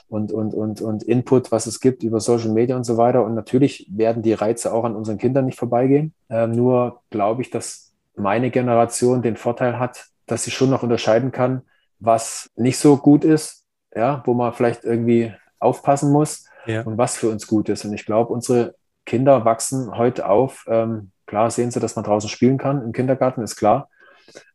und, 0.07 0.31
und, 0.31 0.53
und, 0.53 0.81
und 0.81 1.03
Input, 1.03 1.51
was 1.51 1.65
es 1.65 1.81
gibt 1.81 2.03
über 2.03 2.21
Social 2.21 2.51
Media 2.51 2.77
und 2.77 2.85
so 2.85 2.95
weiter. 2.95 3.25
Und 3.25 3.35
natürlich 3.35 3.85
werden 3.91 4.23
die 4.23 4.33
Reize 4.33 4.73
auch 4.73 4.85
an 4.85 4.95
unseren 4.95 5.17
Kindern 5.17 5.45
nicht 5.45 5.59
vorbeigehen. 5.59 6.13
Ähm, 6.29 6.51
nur 6.51 7.01
glaube 7.09 7.41
ich, 7.41 7.49
dass 7.49 7.90
meine 8.15 8.51
Generation 8.51 9.21
den 9.21 9.37
Vorteil 9.37 9.79
hat, 9.79 10.05
dass 10.25 10.43
sie 10.43 10.51
schon 10.51 10.69
noch 10.69 10.83
unterscheiden 10.83 11.31
kann, 11.31 11.63
was 11.99 12.49
nicht 12.55 12.77
so 12.77 12.97
gut 12.97 13.23
ist, 13.23 13.65
ja, 13.95 14.23
wo 14.25 14.33
man 14.33 14.53
vielleicht 14.53 14.83
irgendwie 14.83 15.33
aufpassen 15.59 16.11
muss 16.11 16.45
ja. 16.65 16.81
und 16.81 16.97
was 16.97 17.17
für 17.17 17.29
uns 17.29 17.47
gut 17.47 17.69
ist. 17.69 17.85
Und 17.85 17.93
ich 17.93 18.05
glaube, 18.05 18.33
unsere 18.33 18.75
Kinder 19.05 19.45
wachsen 19.45 19.95
heute 19.97 20.27
auf. 20.27 20.65
Ähm, 20.67 21.11
klar 21.27 21.51
sehen 21.51 21.71
sie, 21.71 21.79
dass 21.79 21.95
man 21.95 22.05
draußen 22.05 22.29
spielen 22.29 22.57
kann 22.57 22.81
im 22.83 22.91
Kindergarten, 22.91 23.41
ist 23.41 23.55
klar. 23.55 23.89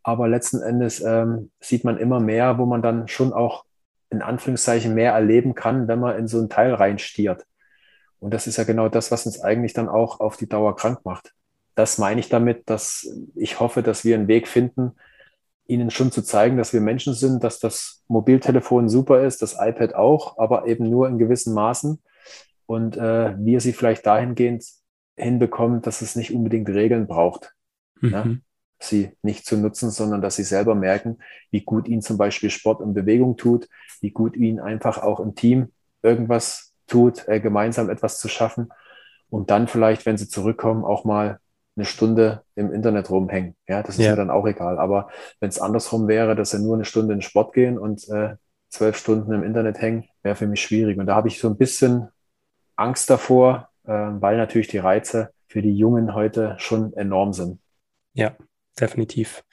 Aber 0.02 0.28
letzten 0.28 0.62
Endes 0.62 1.00
ähm, 1.02 1.50
sieht 1.60 1.84
man 1.84 1.98
immer 1.98 2.20
mehr, 2.20 2.58
wo 2.58 2.66
man 2.66 2.82
dann 2.82 3.08
schon 3.08 3.32
auch 3.32 3.64
in 4.10 4.22
Anführungszeichen 4.22 4.94
mehr 4.94 5.12
erleben 5.12 5.54
kann, 5.54 5.88
wenn 5.88 6.00
man 6.00 6.16
in 6.16 6.28
so 6.28 6.40
ein 6.40 6.48
Teil 6.48 6.74
reinstiert. 6.74 7.44
Und 8.18 8.32
das 8.32 8.46
ist 8.46 8.56
ja 8.56 8.64
genau 8.64 8.88
das, 8.88 9.10
was 9.10 9.26
uns 9.26 9.40
eigentlich 9.40 9.74
dann 9.74 9.88
auch 9.88 10.20
auf 10.20 10.36
die 10.36 10.48
Dauer 10.48 10.74
krank 10.74 11.00
macht 11.04 11.35
das 11.76 11.98
meine 11.98 12.18
ich 12.20 12.28
damit, 12.28 12.68
dass 12.68 13.06
ich 13.36 13.60
hoffe, 13.60 13.82
dass 13.82 14.04
wir 14.04 14.16
einen 14.16 14.28
Weg 14.28 14.48
finden, 14.48 14.92
ihnen 15.68 15.90
schon 15.90 16.10
zu 16.10 16.22
zeigen, 16.22 16.56
dass 16.56 16.72
wir 16.72 16.80
Menschen 16.80 17.14
sind, 17.14 17.44
dass 17.44 17.60
das 17.60 18.02
Mobiltelefon 18.08 18.88
super 18.88 19.22
ist, 19.22 19.42
das 19.42 19.56
iPad 19.60 19.94
auch, 19.94 20.38
aber 20.38 20.66
eben 20.66 20.88
nur 20.88 21.06
in 21.08 21.18
gewissen 21.18 21.54
Maßen. 21.54 22.02
Und 22.66 22.96
äh, 22.96 23.34
wir 23.38 23.60
sie 23.60 23.72
vielleicht 23.72 24.06
dahingehend 24.06 24.64
hinbekommen, 25.16 25.82
dass 25.82 26.02
es 26.02 26.16
nicht 26.16 26.32
unbedingt 26.32 26.68
Regeln 26.68 27.06
braucht, 27.06 27.54
mhm. 28.00 28.10
ne? 28.10 28.40
sie 28.78 29.12
nicht 29.22 29.46
zu 29.46 29.56
nutzen, 29.56 29.90
sondern 29.90 30.22
dass 30.22 30.36
sie 30.36 30.44
selber 30.44 30.74
merken, 30.74 31.18
wie 31.50 31.62
gut 31.62 31.88
ihnen 31.88 32.02
zum 32.02 32.16
Beispiel 32.16 32.50
Sport 32.50 32.80
und 32.80 32.94
Bewegung 32.94 33.36
tut, 33.36 33.68
wie 34.00 34.10
gut 34.10 34.36
ihnen 34.36 34.60
einfach 34.60 35.02
auch 35.02 35.20
im 35.20 35.34
Team 35.34 35.72
irgendwas 36.02 36.72
tut, 36.86 37.28
äh, 37.28 37.40
gemeinsam 37.40 37.90
etwas 37.90 38.18
zu 38.18 38.28
schaffen 38.28 38.70
und 39.28 39.50
dann 39.50 39.68
vielleicht, 39.68 40.06
wenn 40.06 40.18
sie 40.18 40.28
zurückkommen, 40.28 40.84
auch 40.84 41.04
mal 41.04 41.40
eine 41.76 41.84
Stunde 41.84 42.42
im 42.54 42.72
Internet 42.72 43.10
rumhängen. 43.10 43.54
Ja, 43.68 43.82
das 43.82 43.98
ist 43.98 44.04
ja. 44.04 44.10
mir 44.10 44.16
dann 44.16 44.30
auch 44.30 44.46
egal. 44.46 44.78
Aber 44.78 45.10
wenn 45.40 45.48
es 45.48 45.60
andersrum 45.60 46.08
wäre, 46.08 46.34
dass 46.34 46.50
sie 46.50 46.58
nur 46.58 46.74
eine 46.74 46.84
Stunde 46.84 47.12
in 47.12 47.18
den 47.18 47.22
Sport 47.22 47.52
gehen 47.52 47.78
und 47.78 48.08
äh, 48.08 48.36
zwölf 48.70 48.96
Stunden 48.96 49.32
im 49.32 49.42
Internet 49.42 49.80
hängen, 49.80 50.04
wäre 50.22 50.36
für 50.36 50.46
mich 50.46 50.62
schwierig. 50.62 50.98
Und 50.98 51.06
da 51.06 51.14
habe 51.14 51.28
ich 51.28 51.38
so 51.38 51.48
ein 51.48 51.56
bisschen 51.56 52.08
Angst 52.76 53.10
davor, 53.10 53.68
äh, 53.84 53.90
weil 53.90 54.36
natürlich 54.36 54.68
die 54.68 54.78
Reize 54.78 55.30
für 55.48 55.62
die 55.62 55.76
Jungen 55.76 56.14
heute 56.14 56.56
schon 56.58 56.92
enorm 56.94 57.32
sind. 57.32 57.60
Ja, 58.14 58.34
definitiv. 58.78 59.44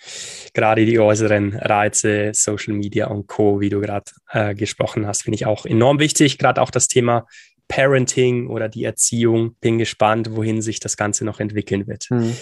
Gerade 0.54 0.86
die 0.86 1.00
äußeren 1.00 1.56
Reize, 1.56 2.32
Social 2.34 2.74
Media 2.74 3.08
und 3.08 3.28
Co., 3.28 3.60
wie 3.60 3.70
du 3.70 3.80
gerade 3.82 4.12
äh, 4.30 4.56
gesprochen 4.56 5.08
hast, 5.08 5.24
finde 5.24 5.36
ich 5.36 5.46
auch 5.46 5.66
enorm 5.66 6.00
wichtig. 6.00 6.38
Gerade 6.38 6.62
auch 6.62 6.72
das 6.72 6.88
Thema 6.88 7.28
Parenting 7.74 8.48
oder 8.50 8.70
die 8.70 8.84
Erziehung. 8.84 9.56
Bin 9.60 9.80
gespannt, 9.80 10.36
wohin 10.36 10.62
sich 10.62 10.80
das 10.80 10.96
Ganze 10.96 11.26
noch 11.26 11.40
entwickeln 11.40 11.88
wird. 11.88 12.06
Mhm. 12.12 12.36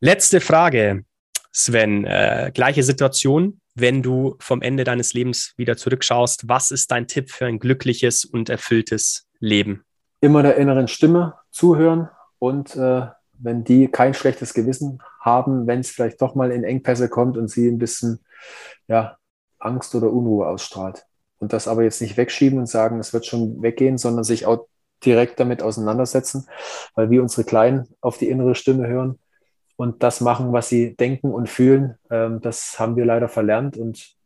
Letzte 0.00 0.40
Frage, 0.40 1.04
Sven. 1.52 2.04
Äh, 2.04 2.50
gleiche 2.52 2.82
Situation. 2.82 3.60
Wenn 3.76 4.02
du 4.02 4.34
vom 4.40 4.62
Ende 4.62 4.82
deines 4.82 5.14
Lebens 5.14 5.54
wieder 5.56 5.76
zurückschaust, 5.76 6.48
was 6.48 6.72
ist 6.72 6.90
dein 6.90 7.06
Tipp 7.06 7.30
für 7.30 7.46
ein 7.46 7.60
glückliches 7.60 8.24
und 8.24 8.48
erfülltes 8.48 9.28
Leben? 9.38 9.84
Immer 10.20 10.42
der 10.42 10.56
inneren 10.56 10.88
Stimme 10.88 11.34
zuhören 11.52 12.08
und 12.40 12.74
äh, 12.74 13.06
wenn 13.38 13.62
die 13.62 13.86
kein 13.86 14.14
schlechtes 14.14 14.52
Gewissen 14.52 15.00
haben, 15.20 15.66
wenn 15.68 15.80
es 15.80 15.90
vielleicht 15.90 16.20
doch 16.20 16.34
mal 16.34 16.50
in 16.50 16.64
Engpässe 16.64 17.08
kommt 17.08 17.36
und 17.36 17.48
sie 17.48 17.68
ein 17.68 17.78
bisschen 17.78 18.24
ja, 18.88 19.18
Angst 19.58 19.94
oder 19.94 20.10
Unruhe 20.10 20.48
ausstrahlt 20.48 21.05
und 21.38 21.52
das 21.52 21.68
aber 21.68 21.82
jetzt 21.82 22.00
nicht 22.00 22.16
wegschieben 22.16 22.58
und 22.58 22.66
sagen, 22.66 22.98
es 22.98 23.12
wird 23.12 23.26
schon 23.26 23.62
weggehen, 23.62 23.98
sondern 23.98 24.24
sich 24.24 24.46
auch 24.46 24.66
direkt 25.04 25.38
damit 25.40 25.62
auseinandersetzen, 25.62 26.48
weil 26.94 27.10
wir 27.10 27.22
unsere 27.22 27.44
Kleinen 27.44 27.88
auf 28.00 28.18
die 28.18 28.28
innere 28.28 28.54
Stimme 28.54 28.86
hören 28.86 29.18
und 29.76 30.02
das 30.02 30.20
machen, 30.20 30.52
was 30.52 30.68
sie 30.68 30.96
denken 30.96 31.32
und 31.32 31.48
fühlen. 31.48 31.96
Ähm, 32.10 32.40
das 32.40 32.78
haben 32.78 32.96
wir 32.96 33.04
leider 33.04 33.28
verlernt 33.28 33.76
und 33.76 34.16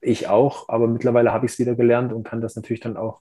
ich 0.00 0.28
auch, 0.28 0.68
aber 0.68 0.88
mittlerweile 0.88 1.32
habe 1.32 1.46
ich 1.46 1.52
es 1.52 1.58
wieder 1.58 1.74
gelernt 1.74 2.12
und 2.12 2.24
kann 2.24 2.40
das 2.40 2.56
natürlich 2.56 2.80
dann 2.80 2.96
auch 2.96 3.20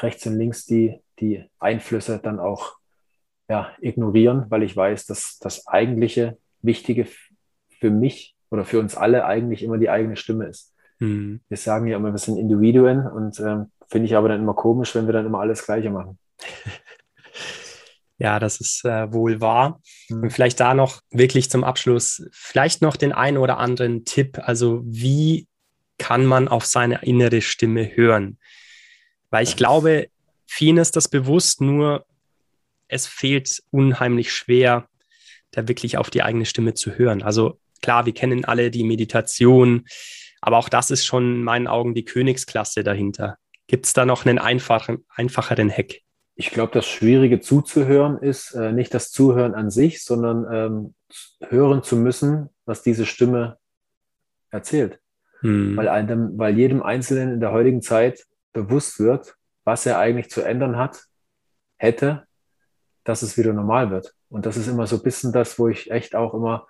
rechts 0.00 0.26
und 0.26 0.36
links 0.36 0.64
die, 0.64 1.00
die 1.20 1.44
Einflüsse 1.58 2.18
dann 2.22 2.38
auch 2.40 2.76
ja, 3.48 3.72
ignorieren, 3.80 4.46
weil 4.48 4.62
ich 4.62 4.76
weiß, 4.76 5.06
dass 5.06 5.38
das 5.40 5.66
eigentliche 5.66 6.38
Wichtige 6.60 7.06
für 7.80 7.90
mich 7.90 8.36
oder 8.50 8.64
für 8.64 8.80
uns 8.80 8.96
alle 8.96 9.24
eigentlich 9.24 9.62
immer 9.62 9.78
die 9.78 9.90
eigene 9.90 10.16
Stimme 10.16 10.46
ist. 10.46 10.74
Mhm. 10.98 11.40
Wir 11.48 11.56
sagen 11.56 11.86
ja 11.86 11.96
immer, 11.96 12.12
wir 12.12 12.18
sind 12.18 12.38
Individuen 12.38 13.06
und 13.06 13.38
ähm, 13.40 13.70
finde 13.88 14.06
ich 14.06 14.16
aber 14.16 14.28
dann 14.28 14.40
immer 14.40 14.54
komisch, 14.54 14.94
wenn 14.94 15.06
wir 15.06 15.12
dann 15.12 15.26
immer 15.26 15.40
alles 15.40 15.64
Gleiche 15.64 15.90
machen. 15.90 16.18
Ja, 18.20 18.40
das 18.40 18.60
ist 18.60 18.84
äh, 18.84 19.12
wohl 19.12 19.40
wahr. 19.40 19.80
Mhm. 20.08 20.24
Und 20.24 20.32
vielleicht 20.32 20.58
da 20.58 20.74
noch 20.74 21.00
wirklich 21.10 21.50
zum 21.50 21.62
Abschluss, 21.62 22.26
vielleicht 22.32 22.82
noch 22.82 22.96
den 22.96 23.12
einen 23.12 23.38
oder 23.38 23.58
anderen 23.58 24.04
Tipp. 24.04 24.40
Also 24.42 24.82
wie 24.84 25.46
kann 25.98 26.26
man 26.26 26.48
auf 26.48 26.66
seine 26.66 27.02
innere 27.02 27.40
Stimme 27.42 27.96
hören? 27.96 28.38
Weil 29.30 29.44
ich 29.44 29.56
glaube, 29.56 30.08
vielen 30.46 30.78
ist 30.78 30.96
das 30.96 31.06
bewusst, 31.06 31.60
nur 31.60 32.06
es 32.88 33.06
fehlt 33.06 33.62
unheimlich 33.70 34.32
schwer, 34.32 34.88
da 35.52 35.68
wirklich 35.68 35.96
auf 35.96 36.10
die 36.10 36.22
eigene 36.22 36.44
Stimme 36.44 36.74
zu 36.74 36.98
hören. 36.98 37.22
Also 37.22 37.60
klar, 37.82 38.06
wir 38.06 38.14
kennen 38.14 38.44
alle 38.44 38.70
die 38.70 38.84
Meditation, 38.84 39.86
aber 40.40 40.58
auch 40.58 40.68
das 40.68 40.90
ist 40.90 41.04
schon 41.04 41.36
in 41.36 41.44
meinen 41.44 41.66
Augen 41.66 41.94
die 41.94 42.04
Königsklasse 42.04 42.84
dahinter. 42.84 43.38
Gibt 43.66 43.86
es 43.86 43.92
da 43.92 44.06
noch 44.06 44.24
einen 44.24 44.38
einfachen, 44.38 45.04
einfacheren 45.14 45.70
Hack? 45.70 46.00
Ich 46.34 46.50
glaube, 46.50 46.72
das 46.72 46.86
Schwierige 46.86 47.40
zuzuhören 47.40 48.18
ist 48.18 48.54
äh, 48.54 48.72
nicht 48.72 48.94
das 48.94 49.10
Zuhören 49.10 49.54
an 49.54 49.70
sich, 49.70 50.04
sondern 50.04 50.46
ähm, 50.52 50.94
hören 51.48 51.82
zu 51.82 51.96
müssen, 51.96 52.48
was 52.64 52.82
diese 52.82 53.06
Stimme 53.06 53.58
erzählt. 54.50 55.00
Hm. 55.40 55.76
Weil, 55.76 55.88
einem, 55.88 56.38
weil 56.38 56.56
jedem 56.56 56.82
Einzelnen 56.82 57.32
in 57.32 57.40
der 57.40 57.52
heutigen 57.52 57.82
Zeit 57.82 58.24
bewusst 58.52 59.00
wird, 59.00 59.34
was 59.64 59.84
er 59.84 59.98
eigentlich 59.98 60.30
zu 60.30 60.42
ändern 60.42 60.76
hat, 60.76 61.04
hätte, 61.76 62.26
dass 63.04 63.22
es 63.22 63.36
wieder 63.36 63.52
normal 63.52 63.90
wird. 63.90 64.14
Und 64.28 64.46
das 64.46 64.56
ist 64.56 64.68
immer 64.68 64.86
so 64.86 64.96
ein 64.96 65.02
bisschen 65.02 65.32
das, 65.32 65.58
wo 65.58 65.68
ich 65.68 65.90
echt 65.90 66.14
auch 66.14 66.34
immer 66.34 66.66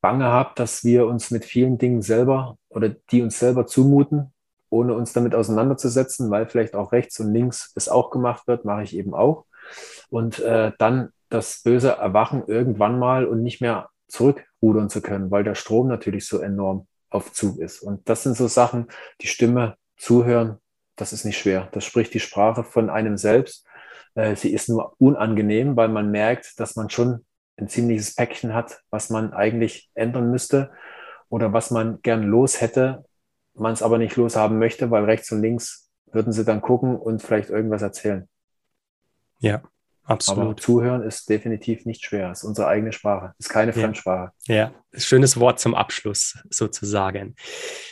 Bange 0.00 0.26
habe, 0.26 0.50
dass 0.54 0.84
wir 0.84 1.06
uns 1.06 1.30
mit 1.30 1.44
vielen 1.44 1.78
Dingen 1.78 2.02
selber 2.02 2.56
oder 2.68 2.90
die 3.10 3.22
uns 3.22 3.38
selber 3.38 3.66
zumuten, 3.66 4.32
ohne 4.70 4.94
uns 4.94 5.12
damit 5.12 5.34
auseinanderzusetzen, 5.34 6.30
weil 6.30 6.46
vielleicht 6.46 6.74
auch 6.74 6.92
rechts 6.92 7.18
und 7.20 7.32
links 7.32 7.72
es 7.74 7.88
auch 7.88 8.10
gemacht 8.10 8.46
wird, 8.46 8.64
mache 8.64 8.82
ich 8.82 8.96
eben 8.96 9.14
auch. 9.14 9.46
Und 10.10 10.38
äh, 10.40 10.72
dann 10.78 11.10
das 11.28 11.62
böse 11.62 11.90
Erwachen 11.90 12.44
irgendwann 12.46 12.98
mal 12.98 13.26
und 13.26 13.42
nicht 13.42 13.60
mehr 13.60 13.90
zurückrudern 14.08 14.88
zu 14.88 15.02
können, 15.02 15.30
weil 15.30 15.44
der 15.44 15.54
Strom 15.54 15.88
natürlich 15.88 16.26
so 16.26 16.38
enorm 16.38 16.86
auf 17.10 17.32
Zug 17.32 17.58
ist. 17.58 17.82
Und 17.82 18.08
das 18.08 18.22
sind 18.22 18.36
so 18.36 18.48
Sachen, 18.48 18.88
die 19.20 19.26
Stimme 19.26 19.76
zuhören, 19.96 20.58
das 20.96 21.12
ist 21.12 21.24
nicht 21.24 21.38
schwer. 21.38 21.68
Das 21.72 21.84
spricht 21.84 22.12
die 22.14 22.20
Sprache 22.20 22.64
von 22.64 22.90
einem 22.90 23.16
selbst. 23.16 23.66
Äh, 24.14 24.36
sie 24.36 24.52
ist 24.52 24.68
nur 24.68 24.94
unangenehm, 24.98 25.76
weil 25.76 25.88
man 25.88 26.10
merkt, 26.10 26.58
dass 26.58 26.76
man 26.76 26.90
schon 26.90 27.24
ein 27.58 27.68
ziemliches 27.68 28.14
Päckchen 28.14 28.54
hat, 28.54 28.82
was 28.90 29.10
man 29.10 29.32
eigentlich 29.32 29.90
ändern 29.94 30.30
müsste 30.30 30.70
oder 31.28 31.52
was 31.52 31.70
man 31.70 32.00
gern 32.02 32.22
los 32.22 32.60
hätte, 32.60 33.04
man 33.54 33.72
es 33.72 33.82
aber 33.82 33.98
nicht 33.98 34.16
loshaben 34.16 34.58
möchte, 34.58 34.90
weil 34.90 35.04
rechts 35.04 35.30
und 35.32 35.42
links 35.42 35.90
würden 36.06 36.32
sie 36.32 36.44
dann 36.44 36.62
gucken 36.62 36.96
und 36.96 37.22
vielleicht 37.22 37.50
irgendwas 37.50 37.82
erzählen. 37.82 38.28
Ja, 39.40 39.62
absolut. 40.08 40.44
Aber 40.44 40.56
zuhören 40.56 41.02
ist 41.02 41.28
definitiv 41.28 41.84
nicht 41.86 42.04
schwer. 42.04 42.30
Es 42.30 42.38
ist 42.38 42.44
unsere 42.44 42.68
eigene 42.68 42.92
Sprache. 42.92 43.34
Es 43.38 43.46
ist 43.46 43.52
keine 43.52 43.72
ja. 43.72 43.80
Fremdsprache. 43.80 44.32
Ja, 44.46 44.72
schönes 44.96 45.38
Wort 45.38 45.60
zum 45.60 45.74
Abschluss 45.74 46.38
sozusagen. 46.50 47.36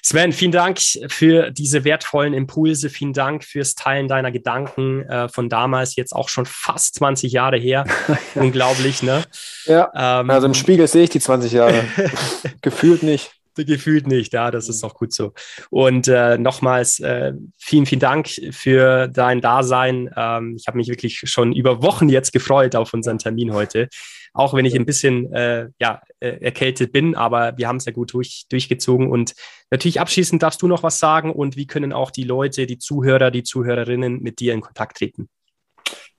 Sven, 0.03 0.33
vielen 0.33 0.53
Dank 0.53 0.79
für 1.09 1.51
diese 1.51 1.85
wertvollen 1.85 2.35
Impulse. 2.35 2.91
Vielen 2.91 3.13
Dank 3.13 3.45
fürs 3.45 3.75
Teilen 3.75 4.09
deiner 4.09 4.33
Gedanken 4.33 5.03
äh, 5.03 5.29
von 5.29 5.49
damals, 5.49 5.97
jetzt 5.97 6.13
auch 6.13 6.29
schon 6.29 6.47
fast 6.47 6.97
20 6.97 7.33
Jahre 7.33 7.59
her. 7.59 7.85
Unglaublich, 8.35 9.03
ne? 9.03 9.23
Ja. 9.67 9.91
Ähm, 9.95 10.31
also 10.31 10.47
im 10.47 10.55
Spiegel 10.55 10.87
sehe 10.87 11.05
ich 11.05 11.11
die 11.11 11.21
20 11.21 11.53
Jahre. 11.53 11.85
Gefühlt 12.63 13.03
nicht. 13.03 13.36
Gefühlt 13.65 14.07
nicht, 14.07 14.33
ja, 14.33 14.51
das 14.51 14.69
ist 14.69 14.85
auch 14.85 14.95
gut 14.95 15.13
so. 15.13 15.33
Und 15.71 16.09
äh, 16.09 16.37
nochmals 16.39 17.01
äh, 17.01 17.33
vielen, 17.57 17.87
vielen 17.87 18.01
Dank 18.01 18.29
für 18.51 19.09
dein 19.09 19.41
Dasein. 19.41 20.11
Ähm, 20.17 20.57
ich 20.59 20.67
habe 20.67 20.77
mich 20.77 20.89
wirklich 20.89 21.21
schon 21.25 21.53
über 21.53 21.83
Wochen 21.83 22.09
jetzt 22.09 22.33
gefreut 22.33 22.77
auf 22.77 22.93
unseren 22.93 23.19
Termin 23.19 23.53
heute, 23.53 23.89
auch 24.35 24.55
wenn 24.55 24.67
ich 24.67 24.75
ein 24.75 24.85
bisschen 24.85 25.33
äh, 25.33 25.69
ja, 25.81 26.03
äh, 26.21 26.39
erkältet 26.41 26.93
bin, 26.93 27.15
aber 27.15 27.57
wir 27.57 27.69
haben 27.69 27.77
es 27.77 27.87
ja 27.87 27.93
gut 27.93 28.13
durch, 28.13 28.47
durchgezogen. 28.51 29.11
Und 29.11 29.35
natürlich 29.71 30.01
abschließend 30.01 30.43
darfst 30.43 30.61
du 30.63 30.69
noch 30.69 30.83
was 30.83 30.99
sagen 30.99 31.33
und 31.33 31.57
wie 31.57 31.67
können 31.67 31.93
auch 31.93 32.11
die 32.11 32.25
Leute, 32.25 32.67
die 32.67 32.79
Zuhörer, 32.79 33.31
die 33.31 33.43
Zuhörerinnen 33.43 34.21
mit 34.23 34.41
dir 34.41 34.53
in 34.53 34.61
Kontakt 34.61 34.99
treten? 34.99 35.29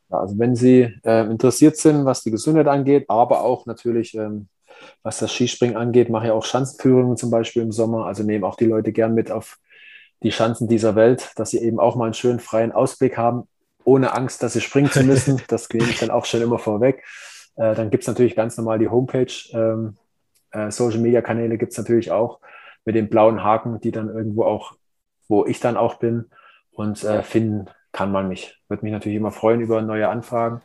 Ja, 0.09 0.19
also 0.19 0.39
wenn 0.39 0.55
Sie 0.55 0.93
äh, 1.03 1.25
interessiert 1.29 1.77
sind, 1.77 2.05
was 2.05 2.23
die 2.23 2.31
Gesundheit 2.31 2.67
angeht, 2.67 3.05
aber 3.09 3.41
auch 3.41 3.65
natürlich 3.65 4.13
ähm, 4.15 4.47
was 5.03 5.19
das 5.19 5.31
Skispringen 5.31 5.77
angeht, 5.77 6.09
mache 6.09 6.27
ich 6.27 6.31
auch 6.31 6.45
Schanzenführungen 6.45 7.17
zum 7.17 7.31
Beispiel 7.31 7.61
im 7.61 7.71
Sommer. 7.71 8.05
Also 8.05 8.23
nehme 8.23 8.45
auch 8.45 8.55
die 8.55 8.65
Leute 8.65 8.91
gern 8.91 9.13
mit 9.13 9.31
auf 9.31 9.57
die 10.23 10.31
Schanzen 10.31 10.67
dieser 10.67 10.95
Welt, 10.95 11.31
dass 11.35 11.51
sie 11.51 11.59
eben 11.59 11.79
auch 11.79 11.95
mal 11.95 12.05
einen 12.05 12.13
schönen 12.13 12.39
freien 12.39 12.71
Ausblick 12.71 13.17
haben, 13.17 13.47
ohne 13.83 14.13
Angst, 14.13 14.43
dass 14.43 14.53
sie 14.53 14.61
springen 14.61 14.91
zu 14.91 15.03
müssen. 15.03 15.41
Das 15.47 15.69
nehme 15.69 15.89
ich 15.89 15.99
dann 15.99 16.11
auch 16.11 16.25
schon 16.25 16.41
immer 16.41 16.59
vorweg. 16.59 17.03
Äh, 17.55 17.75
dann 17.75 17.89
gibt 17.89 18.03
es 18.03 18.07
natürlich 18.07 18.35
ganz 18.35 18.57
normal 18.57 18.79
die 18.79 18.89
Homepage. 18.89 19.33
Ähm, 19.53 19.97
äh, 20.51 20.71
Social 20.71 20.99
Media 20.99 21.21
Kanäle 21.21 21.57
gibt 21.57 21.71
es 21.71 21.77
natürlich 21.77 22.11
auch 22.11 22.39
mit 22.85 22.95
den 22.95 23.09
blauen 23.09 23.43
Haken, 23.43 23.79
die 23.79 23.91
dann 23.91 24.09
irgendwo 24.09 24.43
auch, 24.43 24.73
wo 25.27 25.45
ich 25.45 25.59
dann 25.59 25.77
auch 25.77 25.95
bin. 25.95 26.29
Und 26.71 27.03
äh, 27.03 27.23
finden 27.23 27.67
kann 27.91 28.11
man 28.11 28.27
mich. 28.27 28.61
Würde 28.67 28.83
mich 28.83 28.93
natürlich 28.93 29.17
immer 29.17 29.31
freuen 29.31 29.61
über 29.61 29.81
neue 29.81 30.09
Anfragen, 30.09 30.61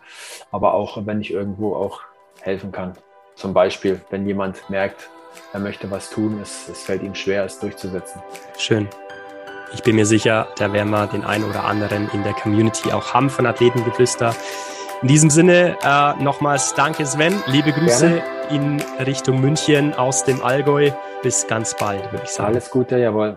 aber 0.51 0.75
auch 0.75 1.07
wenn 1.07 1.21
ich 1.21 1.31
irgendwo 1.31 1.75
auch 1.75 2.03
helfen 2.43 2.73
kann. 2.73 2.93
Zum 3.35 3.53
Beispiel, 3.55 4.01
wenn 4.11 4.27
jemand 4.27 4.69
merkt, 4.71 5.09
er 5.53 5.61
möchte 5.61 5.91
was 5.91 6.11
tun, 6.11 6.41
es, 6.43 6.69
es 6.69 6.83
fällt 6.83 7.03
ihm 7.03 7.15
schwer, 7.15 7.45
es 7.45 7.59
durchzusetzen. 7.59 8.23
Schön. 8.59 8.89
Ich 9.75 9.83
bin 9.83 9.97
mir 9.97 10.07
sicher, 10.07 10.49
da 10.57 10.73
werden 10.73 10.91
wir 10.91 11.07
den 11.07 11.25
einen 11.25 11.45
oder 11.45 11.65
anderen 11.65 12.11
in 12.13 12.23
der 12.23 12.35
Community 12.35 12.93
auch 12.93 13.15
haben 13.15 13.31
von 13.31 13.47
Athletengeflüster. 13.47 14.35
In 15.01 15.09
diesem 15.09 15.31
Sinne 15.31 15.77
äh, 15.83 16.23
nochmals 16.23 16.75
danke 16.75 17.05
Sven, 17.07 17.35
liebe 17.47 17.73
Grüße 17.73 18.09
Gerne. 18.09 18.23
in 18.51 18.81
Richtung 19.05 19.41
München 19.41 19.95
aus 19.95 20.25
dem 20.25 20.43
Allgäu. 20.45 20.91
Bis 21.23 21.47
ganz 21.47 21.75
bald, 21.77 22.13
würde 22.13 22.25
ich 22.25 22.31
sagen. 22.31 22.51
Alles 22.51 22.71
Gute, 22.71 22.99
jawohl. 22.99 23.37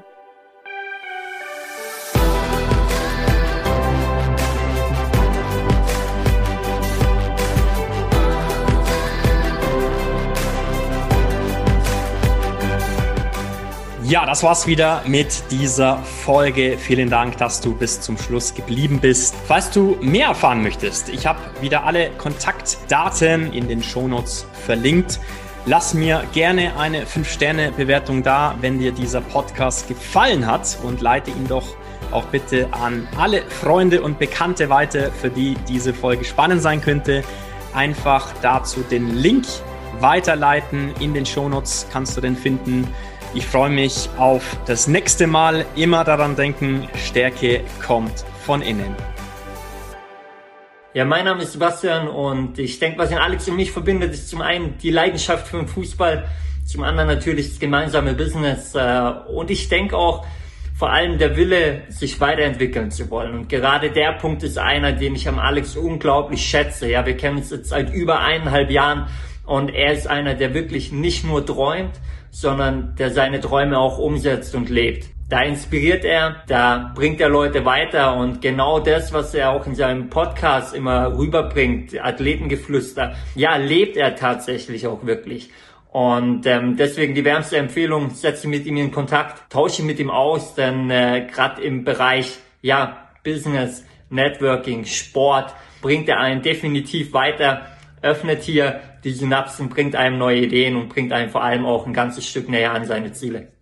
Ja, 14.07 14.23
das 14.27 14.43
war's 14.43 14.67
wieder 14.67 15.01
mit 15.07 15.49
dieser 15.49 15.97
Folge. 15.97 16.77
Vielen 16.77 17.09
Dank, 17.09 17.37
dass 17.37 17.59
du 17.59 17.73
bis 17.73 18.01
zum 18.01 18.19
Schluss 18.19 18.53
geblieben 18.53 18.99
bist. 18.99 19.33
Falls 19.47 19.71
du 19.71 19.97
mehr 19.99 20.27
erfahren 20.27 20.61
möchtest, 20.61 21.09
ich 21.09 21.25
habe 21.25 21.39
wieder 21.59 21.85
alle 21.85 22.11
Kontaktdaten 22.11 23.51
in 23.51 23.67
den 23.67 23.81
Shownotes 23.81 24.45
verlinkt. 24.63 25.19
Lass 25.65 25.95
mir 25.95 26.23
gerne 26.33 26.77
eine 26.77 27.05
5-Sterne-Bewertung 27.05 28.21
da, 28.21 28.55
wenn 28.61 28.77
dir 28.77 28.91
dieser 28.91 29.21
Podcast 29.21 29.87
gefallen 29.87 30.45
hat 30.45 30.77
und 30.83 31.01
leite 31.01 31.31
ihn 31.31 31.47
doch 31.47 31.75
auch 32.11 32.25
bitte 32.25 32.67
an 32.73 33.07
alle 33.17 33.41
Freunde 33.41 34.03
und 34.03 34.19
Bekannte 34.19 34.69
weiter, 34.69 35.11
für 35.11 35.31
die 35.31 35.55
diese 35.67 35.95
Folge 35.95 36.25
spannend 36.25 36.61
sein 36.61 36.79
könnte. 36.79 37.23
Einfach 37.73 38.33
dazu 38.43 38.81
den 38.81 39.15
Link 39.15 39.47
weiterleiten. 39.99 40.93
In 40.99 41.15
den 41.15 41.25
Shownotes 41.25 41.87
kannst 41.91 42.15
du 42.15 42.21
den 42.21 42.35
finden. 42.35 42.87
Ich 43.35 43.45
freue 43.45 43.69
mich 43.69 44.09
auf 44.17 44.57
das 44.65 44.87
nächste 44.87 45.27
Mal. 45.27 45.65
Immer 45.75 46.05
daran 46.05 46.37
denken, 46.37 46.87
Stärke 46.95 47.65
kommt 47.85 48.23
von 48.45 48.61
innen. 48.61 48.95
Ja, 50.93 51.03
mein 51.03 51.25
Name 51.25 51.43
ist 51.43 51.51
Sebastian 51.51 52.07
und 52.07 52.57
ich 52.57 52.79
denke, 52.79 52.97
was 52.97 53.11
in 53.11 53.17
Alex 53.17 53.49
und 53.49 53.57
mich 53.57 53.73
verbindet, 53.73 54.13
ist 54.13 54.29
zum 54.29 54.39
einen 54.39 54.77
die 54.77 54.89
Leidenschaft 54.89 55.49
für 55.49 55.57
den 55.57 55.67
Fußball, 55.67 56.29
zum 56.63 56.83
anderen 56.83 57.09
natürlich 57.09 57.49
das 57.49 57.59
gemeinsame 57.59 58.13
Business 58.13 58.73
äh, 58.73 59.11
und 59.27 59.51
ich 59.51 59.67
denke 59.67 59.97
auch 59.97 60.25
vor 60.73 60.91
allem 60.91 61.17
der 61.17 61.35
Wille, 61.35 61.81
sich 61.89 62.21
weiterentwickeln 62.21 62.89
zu 62.89 63.09
wollen. 63.09 63.33
Und 63.33 63.49
gerade 63.49 63.91
der 63.91 64.13
Punkt 64.13 64.43
ist 64.43 64.57
einer, 64.57 64.93
den 64.93 65.13
ich 65.13 65.27
am 65.27 65.39
Alex 65.39 65.75
unglaublich 65.75 66.41
schätze. 66.41 66.89
Ja, 66.89 67.05
wir 67.05 67.17
kennen 67.17 67.39
uns 67.39 67.51
jetzt 67.51 67.69
seit 67.69 67.93
über 67.93 68.21
eineinhalb 68.21 68.71
Jahren 68.71 69.07
und 69.45 69.73
er 69.73 69.91
ist 69.91 70.07
einer, 70.07 70.35
der 70.35 70.53
wirklich 70.53 70.93
nicht 70.93 71.25
nur 71.25 71.45
träumt, 71.45 71.91
sondern 72.35 72.95
der 72.97 73.11
seine 73.11 73.39
Träume 73.39 73.79
auch 73.79 73.97
umsetzt 73.97 74.55
und 74.55 74.69
lebt. 74.69 75.07
Da 75.29 75.43
inspiriert 75.43 76.03
er, 76.03 76.43
da 76.47 76.91
bringt 76.93 77.21
er 77.21 77.29
Leute 77.29 77.63
weiter 77.63 78.17
und 78.17 78.41
genau 78.41 78.79
das, 78.81 79.13
was 79.13 79.33
er 79.33 79.51
auch 79.51 79.65
in 79.65 79.73
seinem 79.73 80.09
Podcast 80.09 80.75
immer 80.75 81.17
rüberbringt, 81.17 81.97
Athletengeflüster, 81.97 83.15
ja, 83.35 83.55
lebt 83.55 83.95
er 83.95 84.17
tatsächlich 84.17 84.85
auch 84.85 85.05
wirklich. 85.05 85.49
Und 85.93 86.45
ähm, 86.45 86.75
deswegen 86.75 87.15
die 87.15 87.23
wärmste 87.23 87.55
Empfehlung, 87.55 88.09
setze 88.09 88.49
mit 88.49 88.65
ihm 88.65 88.75
in 88.75 88.91
Kontakt, 88.91 89.49
tausche 89.49 89.81
mit 89.83 89.97
ihm 89.97 90.09
aus, 90.09 90.55
denn 90.55 90.89
äh, 90.89 91.25
gerade 91.31 91.61
im 91.61 91.85
Bereich 91.85 92.37
ja 92.61 92.97
Business, 93.23 93.85
Networking, 94.09 94.83
Sport 94.83 95.55
bringt 95.81 96.09
er 96.09 96.19
einen 96.19 96.41
definitiv 96.41 97.13
weiter, 97.13 97.74
öffnet 98.01 98.43
hier 98.43 98.81
die 99.03 99.11
Synapsen, 99.11 99.69
bringt 99.69 99.95
einem 99.95 100.17
neue 100.17 100.41
Ideen 100.41 100.75
und 100.75 100.89
bringt 100.89 101.13
einem 101.13 101.29
vor 101.29 101.43
allem 101.43 101.65
auch 101.65 101.85
ein 101.85 101.93
ganzes 101.93 102.27
Stück 102.27 102.49
näher 102.49 102.73
an 102.73 102.85
seine 102.85 103.11
Ziele. 103.13 103.54